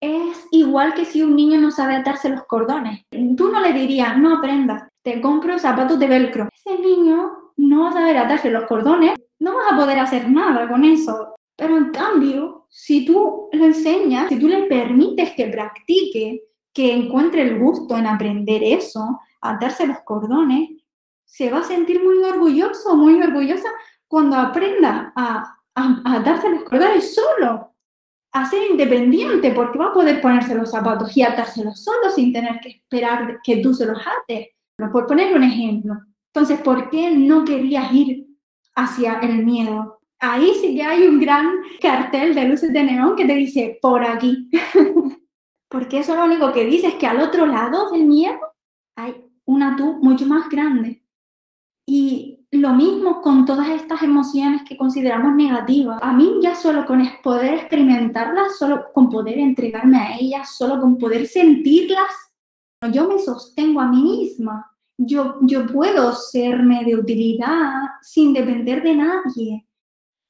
[0.00, 3.00] Es igual que si un niño no sabe atarse los cordones.
[3.36, 6.48] Tú no le dirías, no aprendas, te compro zapatos de velcro.
[6.54, 10.68] Ese niño no va a saber atarse los cordones, no vas a poder hacer nada
[10.68, 11.34] con eso.
[11.62, 16.42] Pero en cambio, si tú le enseñas, si tú le permites que practique,
[16.72, 20.70] que encuentre el gusto en aprender eso, atarse los cordones,
[21.24, 23.68] se va a sentir muy orgulloso, muy orgullosa
[24.08, 27.76] cuando aprenda a, a, darse los cordones solo,
[28.32, 32.58] a ser independiente, porque va a poder ponerse los zapatos y atárselos solo sin tener
[32.58, 34.48] que esperar que tú se los ates.
[34.90, 35.94] Por poner un ejemplo.
[36.34, 38.26] Entonces, ¿por qué no querías ir
[38.74, 40.01] hacia el miedo?
[40.24, 41.48] Ahí sí que hay un gran
[41.80, 44.48] cartel de luces de neón que te dice, por aquí.
[45.68, 48.38] porque eso lo único que dice es que al otro lado del miedo
[48.96, 49.16] hay
[49.46, 51.02] una tú mucho más grande.
[51.88, 55.98] Y lo mismo con todas estas emociones que consideramos negativas.
[56.00, 60.98] A mí ya solo con poder experimentarlas, solo con poder entregarme a ellas, solo con
[60.98, 62.12] poder sentirlas,
[62.92, 64.70] yo me sostengo a mí misma.
[64.96, 69.66] Yo, yo puedo serme de utilidad sin depender de nadie.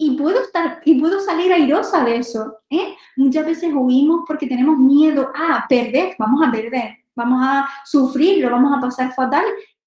[0.05, 2.59] Y puedo, estar, y puedo salir airosa de eso.
[2.69, 2.97] ¿eh?
[3.17, 8.77] Muchas veces huimos porque tenemos miedo a perder, vamos a perder, vamos a sufrirlo, vamos
[8.77, 9.45] a pasar fatal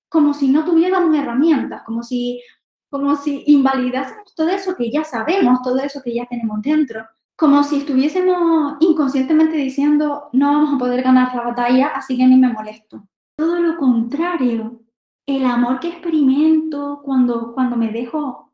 [0.07, 2.41] como si no tuviéramos herramientas, como si,
[2.89, 7.05] como si invalidásemos todo eso que ya sabemos, todo eso que ya tenemos dentro,
[7.35, 12.37] como si estuviésemos inconscientemente diciendo, no vamos a poder ganar la batalla, así que ni
[12.37, 13.03] me molesto.
[13.35, 14.79] Todo lo contrario,
[15.25, 18.44] el amor que experimento cuando, cuando, me, dejo,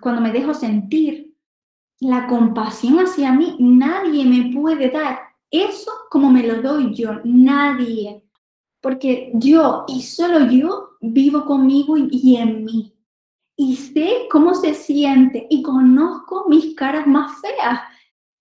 [0.00, 1.34] cuando me dejo sentir,
[2.00, 5.18] la compasión hacia mí, nadie me puede dar
[5.50, 8.22] eso como me lo doy yo, nadie
[8.80, 12.94] porque yo y solo yo vivo conmigo y, en mí.
[13.56, 17.80] Y sé cómo se siente y conozco mis caras más feas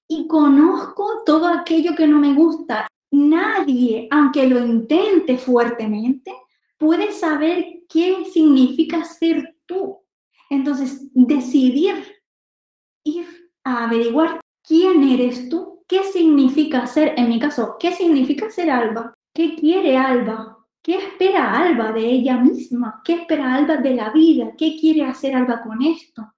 [0.08, 2.88] y conozco todo aquello que no me gusta.
[3.12, 6.32] Nadie, aunque lo intente fuertemente,
[6.78, 9.98] puede saber qué significa ser tú.
[10.50, 11.96] Entonces, decidir
[13.04, 13.26] ir
[13.64, 19.14] a averiguar quién eres tú, qué significa ser, en mi caso, qué significa ser Alba,
[19.38, 20.58] ¿Qué quiere Alba?
[20.82, 23.04] ¿Qué espera Alba de ella misma?
[23.06, 24.54] ¿Qué espera Alba de la vida?
[24.58, 26.34] ¿Qué quiere hacer Alba con esto?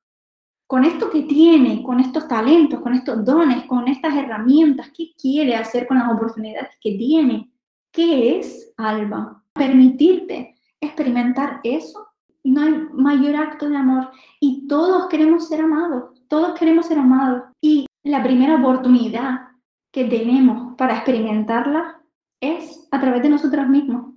[0.68, 5.56] Con esto que tiene, con estos talentos, con estos dones, con estas herramientas, ¿qué quiere
[5.56, 7.50] hacer con las oportunidades que tiene?
[7.90, 9.46] ¿Qué es Alba?
[9.54, 12.09] Permitirte experimentar eso.
[12.44, 17.44] No hay mayor acto de amor y todos queremos ser amados, todos queremos ser amados.
[17.62, 19.50] Y la primera oportunidad
[19.92, 22.02] que tenemos para experimentarla
[22.40, 24.14] es a través de nosotros mismos,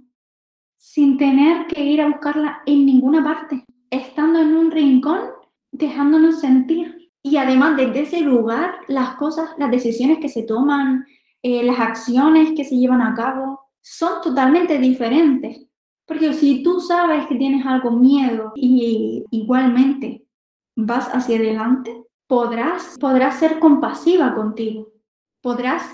[0.77, 5.21] sin tener que ir a buscarla en ninguna parte, estando en un rincón,
[5.73, 7.11] dejándonos sentir.
[7.23, 11.07] Y además desde ese lugar, las cosas, las decisiones que se toman,
[11.43, 15.67] eh, las acciones que se llevan a cabo, son totalmente diferentes.
[16.07, 20.25] Porque si tú sabes que tienes algo miedo y igualmente
[20.77, 24.89] vas hacia adelante, podrás, podrás ser compasiva contigo.
[25.41, 25.85] Podrás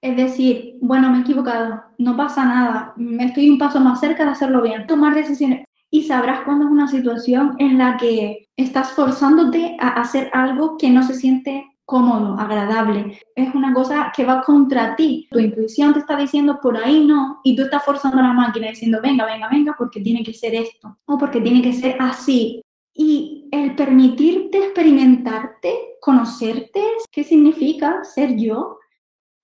[0.00, 4.24] es decir, bueno, me he equivocado, no pasa nada, me estoy un paso más cerca
[4.24, 4.86] de hacerlo bien.
[4.86, 5.64] Tomar decisiones.
[5.90, 10.90] y sabrás cuando es una situación en la que estás forzándote a hacer algo que
[10.90, 13.18] no se siente cómodo, agradable.
[13.34, 15.26] Es una cosa que va contra ti.
[15.30, 18.68] Tu intuición te está diciendo por ahí no y tú estás forzando a la máquina
[18.68, 22.60] diciendo venga, venga, venga porque tiene que ser esto o porque tiene que ser así.
[22.92, 28.78] Y el permitirte experimentarte, conocerte, ¿qué significa ser yo?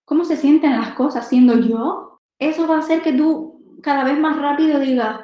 [0.04, 2.20] ¿Cómo se sienten las cosas siendo yo?
[2.38, 5.20] Eso va a hacer que tú cada vez más rápido digas,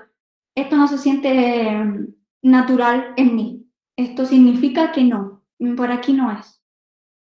[0.54, 2.14] esto no se siente mm,
[2.44, 3.66] natural en mí.
[3.94, 5.42] Esto significa que no,
[5.76, 6.59] por aquí no es.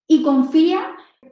[0.09, 0.81] Y confía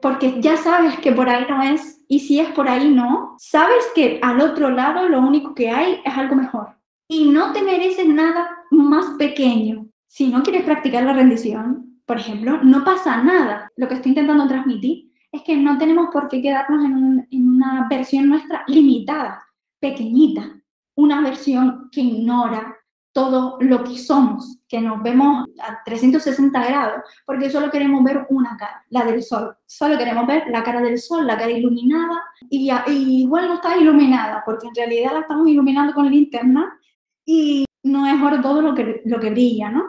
[0.00, 3.84] porque ya sabes que por ahí no es y si es por ahí no, sabes
[3.94, 6.78] que al otro lado lo único que hay es algo mejor.
[7.08, 9.86] Y no te mereces nada más pequeño.
[10.06, 13.70] Si no quieres practicar la rendición, por ejemplo, no pasa nada.
[13.76, 17.86] Lo que estoy intentando transmitir es que no tenemos por qué quedarnos en, en una
[17.90, 19.44] versión nuestra limitada,
[19.78, 20.58] pequeñita
[20.98, 22.76] una versión que ignora
[23.18, 28.56] todo lo que somos, que nos vemos a 360 grados, porque solo queremos ver una
[28.56, 29.56] cara, la del sol.
[29.66, 32.70] Solo queremos ver la cara del sol, la cara iluminada, y,
[33.22, 36.78] igual no está iluminada, porque en realidad la estamos iluminando con linterna
[37.24, 39.82] y no es oro todo lo que, lo que brilla, ¿no?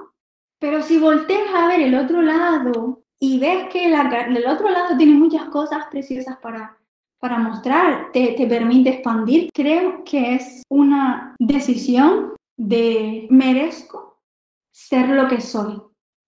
[0.57, 4.97] Pero si volteas a ver el otro lado y ves que la, el otro lado
[4.97, 6.75] tiene muchas cosas preciosas para,
[7.19, 9.49] para mostrar, te, te permite expandir.
[9.53, 14.21] Creo que es una decisión de merezco
[14.69, 15.81] ser lo que soy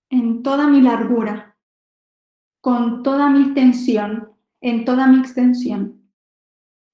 [0.10, 1.58] en toda mi largura,
[2.62, 6.10] con toda mi extensión, en toda mi extensión.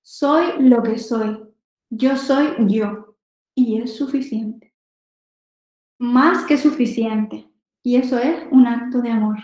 [0.02, 1.38] Soy lo que soy.
[1.90, 3.16] Yo soy yo.
[3.54, 4.74] Y es suficiente.
[6.00, 7.48] Más que suficiente.
[7.84, 9.38] Y eso es un acto de amor.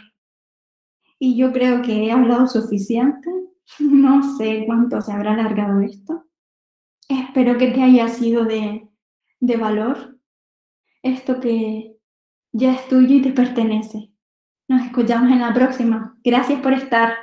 [1.20, 3.30] Y yo creo que he hablado suficiente
[3.80, 6.26] no sé cuánto se habrá alargado esto.
[7.08, 8.83] Espero que te haya sido de,
[9.44, 10.18] de valor
[11.02, 11.98] esto que
[12.54, 14.10] ya es tuyo y te pertenece.
[14.70, 16.18] Nos escuchamos en la próxima.
[16.24, 17.14] Gracias por estar.